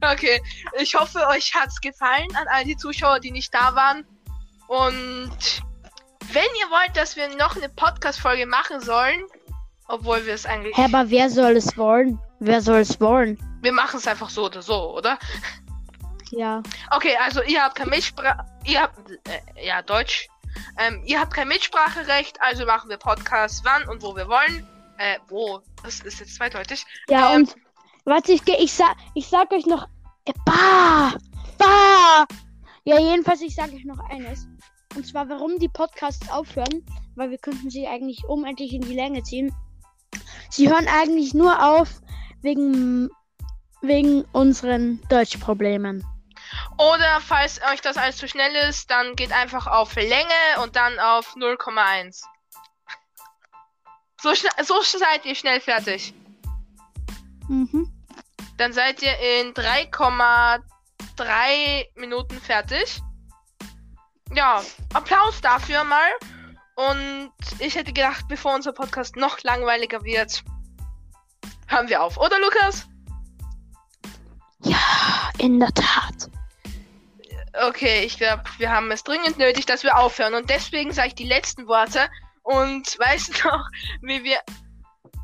Okay, 0.00 0.40
ich 0.80 0.94
hoffe, 0.94 1.26
euch 1.28 1.52
hat's 1.54 1.80
gefallen 1.80 2.28
an 2.36 2.46
all 2.48 2.64
die 2.64 2.76
Zuschauer, 2.76 3.18
die 3.18 3.32
nicht 3.32 3.52
da 3.52 3.74
waren. 3.74 4.06
Und 4.68 5.62
wenn 6.32 6.44
ihr 6.60 6.70
wollt, 6.70 6.96
dass 6.96 7.16
wir 7.16 7.28
noch 7.36 7.56
eine 7.56 7.68
Podcast-Folge 7.68 8.46
machen 8.46 8.80
sollen, 8.80 9.24
obwohl 9.88 10.24
wir 10.26 10.34
es 10.34 10.46
eigentlich. 10.46 10.76
Hä, 10.76 10.84
aber 10.84 11.10
wer 11.10 11.30
soll 11.30 11.56
es 11.56 11.76
wollen? 11.76 12.20
Wer 12.38 12.60
soll 12.60 12.80
es 12.80 13.00
wollen? 13.00 13.38
Wir 13.62 13.72
machen 13.72 13.98
es 13.98 14.06
einfach 14.06 14.30
so 14.30 14.44
oder 14.44 14.62
so, 14.62 14.96
oder? 14.96 15.18
Ja. 16.30 16.62
Okay, 16.90 17.16
also 17.22 17.42
ihr 17.42 17.62
habt 17.62 17.76
kein 17.76 17.88
Mitsprache. 17.88 18.44
Ihr 18.64 18.82
habt. 18.82 19.10
Äh, 19.10 19.66
ja, 19.66 19.82
Deutsch. 19.82 20.28
Ähm, 20.78 21.02
ihr 21.04 21.20
habt 21.20 21.34
kein 21.34 21.48
Mitspracherecht, 21.48 22.40
also 22.40 22.64
machen 22.66 22.90
wir 22.90 22.96
Podcasts 22.96 23.62
wann 23.64 23.88
und 23.88 24.02
wo 24.02 24.14
wir 24.16 24.28
wollen. 24.28 24.66
Äh, 24.98 25.18
wo? 25.28 25.60
Das 25.82 26.00
ist 26.00 26.20
jetzt 26.20 26.34
zweideutig. 26.34 26.84
Ja, 27.08 27.32
Ähm, 27.32 27.42
und 27.42 27.56
warte, 28.04 28.32
ich, 28.32 28.46
ich, 28.46 28.72
sag, 28.72 28.96
ich 29.14 29.28
sag 29.28 29.50
euch 29.52 29.66
noch. 29.66 29.86
Äh, 30.24 30.32
bah! 30.44 31.14
Bah! 31.56 32.26
Ja, 32.84 32.98
jedenfalls, 32.98 33.40
ich 33.40 33.54
sage 33.54 33.74
euch 33.74 33.84
noch 33.84 33.98
eines. 34.10 34.48
Und 34.96 35.06
zwar, 35.06 35.28
warum 35.28 35.58
die 35.58 35.68
Podcasts 35.68 36.28
aufhören. 36.30 36.84
Weil 37.14 37.30
wir 37.30 37.38
könnten 37.38 37.70
sie 37.70 37.86
eigentlich 37.86 38.24
unendlich 38.24 38.72
in 38.72 38.82
die 38.82 38.94
Länge 38.94 39.22
ziehen. 39.22 39.54
Sie 40.50 40.68
hören 40.68 40.86
eigentlich 40.88 41.34
nur 41.34 41.62
auf 41.62 42.00
wegen, 42.42 43.10
wegen 43.82 44.24
unseren 44.32 45.00
Deutschproblemen. 45.08 46.04
Oder 46.78 47.20
falls 47.20 47.60
euch 47.72 47.80
das 47.80 47.96
alles 47.96 48.18
zu 48.18 48.28
schnell 48.28 48.54
ist, 48.68 48.88
dann 48.88 49.16
geht 49.16 49.32
einfach 49.32 49.66
auf 49.66 49.96
Länge 49.96 50.62
und 50.62 50.76
dann 50.76 50.96
auf 51.00 51.34
0,1. 51.34 52.22
So, 54.20 54.32
so 54.62 54.82
seid 54.82 55.24
ihr 55.24 55.34
schnell 55.34 55.60
fertig. 55.60 56.14
Mhm. 57.48 57.92
Dann 58.58 58.72
seid 58.72 59.02
ihr 59.02 59.18
in 59.18 59.54
3,3 59.54 61.86
Minuten 61.96 62.40
fertig. 62.40 63.00
Ja, 64.32 64.62
Applaus 64.92 65.40
dafür 65.40 65.82
mal. 65.84 66.10
Und 66.76 67.32
ich 67.58 67.74
hätte 67.74 67.92
gedacht, 67.92 68.26
bevor 68.28 68.54
unser 68.54 68.72
Podcast 68.72 69.16
noch 69.16 69.42
langweiliger 69.42 70.04
wird, 70.04 70.44
hören 71.66 71.88
wir 71.88 72.00
auf. 72.02 72.18
Oder 72.18 72.38
Lukas? 72.38 72.86
Ja, 74.62 74.78
in 75.38 75.58
der 75.58 75.74
Tat. 75.74 76.30
Okay, 77.66 78.04
ich 78.04 78.16
glaube, 78.18 78.42
wir 78.58 78.70
haben 78.70 78.90
es 78.90 79.02
dringend 79.02 79.38
nötig, 79.38 79.66
dass 79.66 79.82
wir 79.82 79.98
aufhören. 79.98 80.34
Und 80.34 80.48
deswegen 80.48 80.92
sage 80.92 81.08
ich 81.08 81.14
die 81.14 81.24
letzten 81.24 81.66
Worte. 81.66 82.08
Und 82.42 82.86
weißt 82.98 83.42
du 83.42 83.48
noch, 83.48 83.66
wie 84.02 84.22
wir. 84.24 84.38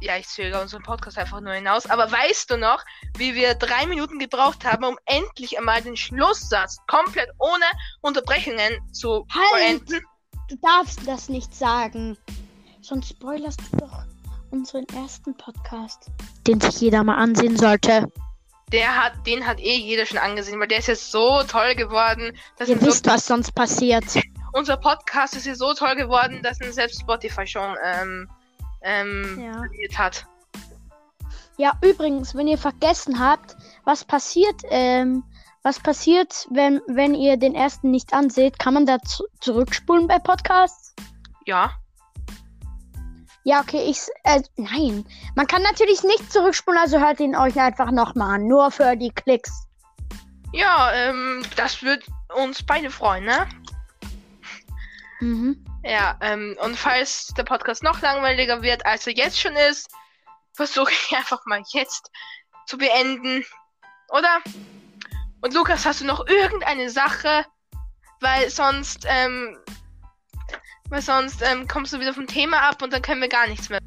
Ja, 0.00 0.16
ich 0.18 0.26
zögere 0.28 0.60
unseren 0.60 0.82
Podcast 0.82 1.16
einfach 1.16 1.40
nur 1.40 1.54
hinaus. 1.54 1.86
Aber 1.86 2.10
weißt 2.10 2.50
du 2.50 2.58
noch, 2.58 2.84
wie 3.16 3.34
wir 3.34 3.54
drei 3.54 3.86
Minuten 3.86 4.18
gebraucht 4.18 4.64
haben, 4.64 4.84
um 4.84 4.98
endlich 5.06 5.56
einmal 5.56 5.80
den 5.80 5.96
Schlusssatz 5.96 6.76
komplett 6.88 7.30
ohne 7.38 7.64
Unterbrechungen 8.02 8.80
zu 8.92 9.26
Halt! 9.32 9.48
vollenden? 9.50 10.04
Du 10.50 10.56
darfst 10.56 11.06
das 11.06 11.30
nicht 11.30 11.54
sagen. 11.54 12.18
Sonst 12.82 13.10
spoilerst 13.10 13.60
du 13.72 13.78
doch 13.78 14.04
unseren 14.50 14.84
ersten 14.94 15.34
Podcast, 15.36 16.10
den 16.46 16.60
sich 16.60 16.80
jeder 16.80 17.02
mal 17.02 17.16
ansehen 17.16 17.56
sollte. 17.56 18.12
Der 18.72 18.96
hat, 18.96 19.26
den 19.26 19.46
hat 19.46 19.60
eh 19.60 19.76
jeder 19.76 20.06
schon 20.06 20.18
angesehen, 20.18 20.58
weil 20.58 20.68
der 20.68 20.78
ist 20.78 20.88
jetzt 20.88 21.10
so 21.10 21.42
toll 21.44 21.74
geworden. 21.74 22.36
Dass 22.58 22.68
Ihr 22.68 22.76
ihn 22.76 22.80
so, 22.80 22.86
wisst, 22.86 23.06
was 23.06 23.26
sonst 23.26 23.54
passiert. 23.54 24.04
unser 24.54 24.76
Podcast 24.76 25.36
ist 25.36 25.46
jetzt 25.46 25.58
so 25.58 25.74
toll 25.74 25.96
geworden, 25.96 26.40
dass 26.42 26.60
ihn 26.60 26.72
selbst 26.72 27.00
Spotify 27.00 27.46
schon 27.46 27.76
ähm, 27.84 28.28
ähm, 28.82 29.42
Ja. 29.42 29.98
hat. 29.98 30.26
Ja, 31.56 31.72
übrigens, 31.82 32.34
wenn 32.34 32.48
ihr 32.48 32.58
vergessen 32.58 33.18
habt, 33.20 33.56
was 33.84 34.04
passiert, 34.04 34.62
ähm, 34.70 35.24
was 35.62 35.80
passiert, 35.80 36.46
wenn, 36.50 36.80
wenn 36.86 37.14
ihr 37.14 37.36
den 37.36 37.54
ersten 37.54 37.90
nicht 37.90 38.12
anseht, 38.12 38.58
kann 38.58 38.74
man 38.74 38.86
da 38.86 38.98
zu 39.00 39.24
zurückspulen 39.40 40.06
bei 40.08 40.18
Podcasts? 40.18 40.94
Ja. 41.46 41.70
Ja, 43.44 43.60
okay, 43.60 43.84
ich, 43.90 44.00
äh, 44.24 44.42
nein. 44.56 45.06
Man 45.36 45.46
kann 45.46 45.62
natürlich 45.62 46.02
nicht 46.02 46.32
zurückspulen, 46.32 46.80
also 46.80 46.98
hört 46.98 47.20
ihn 47.20 47.36
euch 47.36 47.60
einfach 47.60 47.90
nochmal 47.90 48.36
an, 48.36 48.48
nur 48.48 48.70
für 48.70 48.96
die 48.96 49.10
Klicks. 49.10 49.66
Ja, 50.52 50.90
ähm, 50.94 51.44
das 51.56 51.82
wird 51.82 52.04
uns 52.34 52.62
beide 52.62 52.90
freuen, 52.90 53.24
ne? 53.24 53.46
Mhm. 55.20 55.62
Ja, 55.84 56.16
ähm, 56.22 56.56
und 56.62 56.76
falls 56.76 57.34
der 57.36 57.42
Podcast 57.44 57.82
noch 57.82 58.00
langweiliger 58.00 58.62
wird, 58.62 58.86
als 58.86 59.06
er 59.06 59.14
jetzt 59.14 59.38
schon 59.38 59.54
ist, 59.56 59.90
versuche 60.54 60.92
ich 60.92 61.14
einfach 61.16 61.44
mal 61.44 61.62
jetzt 61.72 62.10
zu 62.66 62.78
beenden. 62.78 63.44
Oder? 64.08 64.38
Und 65.42 65.52
Lukas, 65.52 65.84
hast 65.84 66.00
du 66.00 66.06
noch 66.06 66.26
irgendeine 66.26 66.88
Sache? 66.88 67.44
Weil 68.20 68.48
sonst, 68.48 69.04
ähm, 69.06 69.58
weil 70.94 71.02
sonst, 71.02 71.42
ähm, 71.42 71.66
kommst 71.66 71.92
du 71.92 71.98
wieder 71.98 72.14
vom 72.14 72.28
Thema 72.28 72.68
ab 72.68 72.80
und 72.80 72.92
dann 72.92 73.02
können 73.02 73.20
wir 73.20 73.28
gar 73.28 73.48
nichts 73.48 73.68
mehr. 73.68 73.80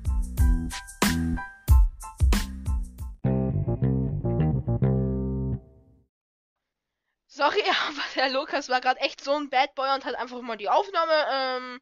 Sorry, 7.28 7.64
aber 7.88 8.04
der 8.16 8.30
Lukas 8.32 8.68
war 8.68 8.82
gerade 8.82 9.00
echt 9.00 9.24
so 9.24 9.34
ein 9.36 9.50
Bad 9.50 9.74
Boy 9.76 9.90
und 9.96 10.04
hat 10.04 10.16
einfach 10.16 10.42
mal 10.42 10.58
die 10.58 10.68
Aufnahme 10.68 11.14
ähm, 11.32 11.82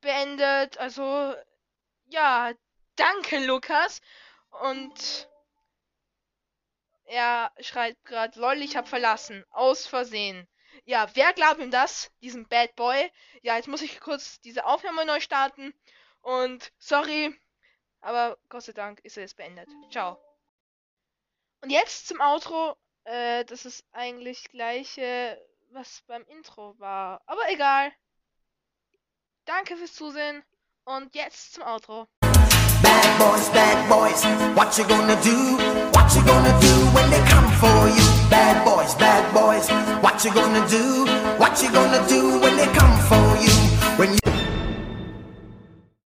beendet. 0.00 0.78
Also, 0.78 1.34
ja, 2.04 2.52
danke, 2.94 3.44
Lukas. 3.44 4.00
Und 4.62 5.28
er 7.06 7.50
schreibt 7.58 8.04
gerade, 8.04 8.38
lol, 8.38 8.62
ich 8.62 8.76
hab 8.76 8.86
verlassen. 8.86 9.44
Aus 9.50 9.88
Versehen. 9.88 10.46
Ja, 10.86 11.08
wer 11.14 11.32
glaubt 11.32 11.60
ihm 11.60 11.72
das? 11.72 12.12
Diesem 12.22 12.46
Bad 12.46 12.76
Boy? 12.76 13.10
Ja, 13.42 13.56
jetzt 13.56 13.66
muss 13.66 13.82
ich 13.82 13.98
kurz 14.00 14.40
diese 14.40 14.64
Aufnahme 14.64 15.04
neu 15.04 15.18
starten. 15.18 15.74
Und 16.22 16.72
sorry, 16.78 17.36
aber 18.00 18.38
Gott 18.48 18.62
sei 18.62 18.72
Dank 18.72 19.00
ist 19.00 19.16
er 19.16 19.24
jetzt 19.24 19.36
beendet. 19.36 19.68
Ciao. 19.90 20.16
Und 21.60 21.70
jetzt 21.70 22.06
zum 22.06 22.20
Outro. 22.20 22.76
Äh, 23.02 23.44
das 23.46 23.64
ist 23.64 23.84
eigentlich 23.90 24.48
gleiche, 24.50 25.44
was 25.70 26.02
beim 26.06 26.24
Intro 26.26 26.78
war. 26.78 27.20
Aber 27.26 27.42
egal. 27.50 27.92
Danke 29.44 29.76
fürs 29.76 29.94
Zusehen. 29.94 30.44
Und 30.84 31.16
jetzt 31.16 31.54
zum 31.54 31.64
Outro. 31.64 32.06
Bad 32.82 33.18
boys, 33.18 33.50
bad 33.50 33.88
boys, 33.88 34.24
what 34.54 34.78
you 34.78 34.84
gonna 34.84 35.16
do? 35.16 35.58
What 35.98 36.14
you 36.14 36.22
gonna 36.22 36.52
do 36.60 36.94
when 36.94 37.10
they 37.10 37.20
come 37.28 37.48
for 37.58 37.88
you? 37.88 38.05
Bad 38.30 38.64
boys, 38.64 38.94
bad 38.96 39.32
boys, 39.32 39.68
what 40.02 40.24
you 40.24 40.32
gonna 40.34 40.66
do? 40.68 41.06
What 41.38 41.62
you 41.62 41.70
gonna 41.70 42.06
do 42.08 42.40
when 42.40 42.56
they 42.56 42.66
come 42.74 42.98
for 43.08 43.36
you? 43.42 43.52
When 43.96 44.14
you 44.14 44.35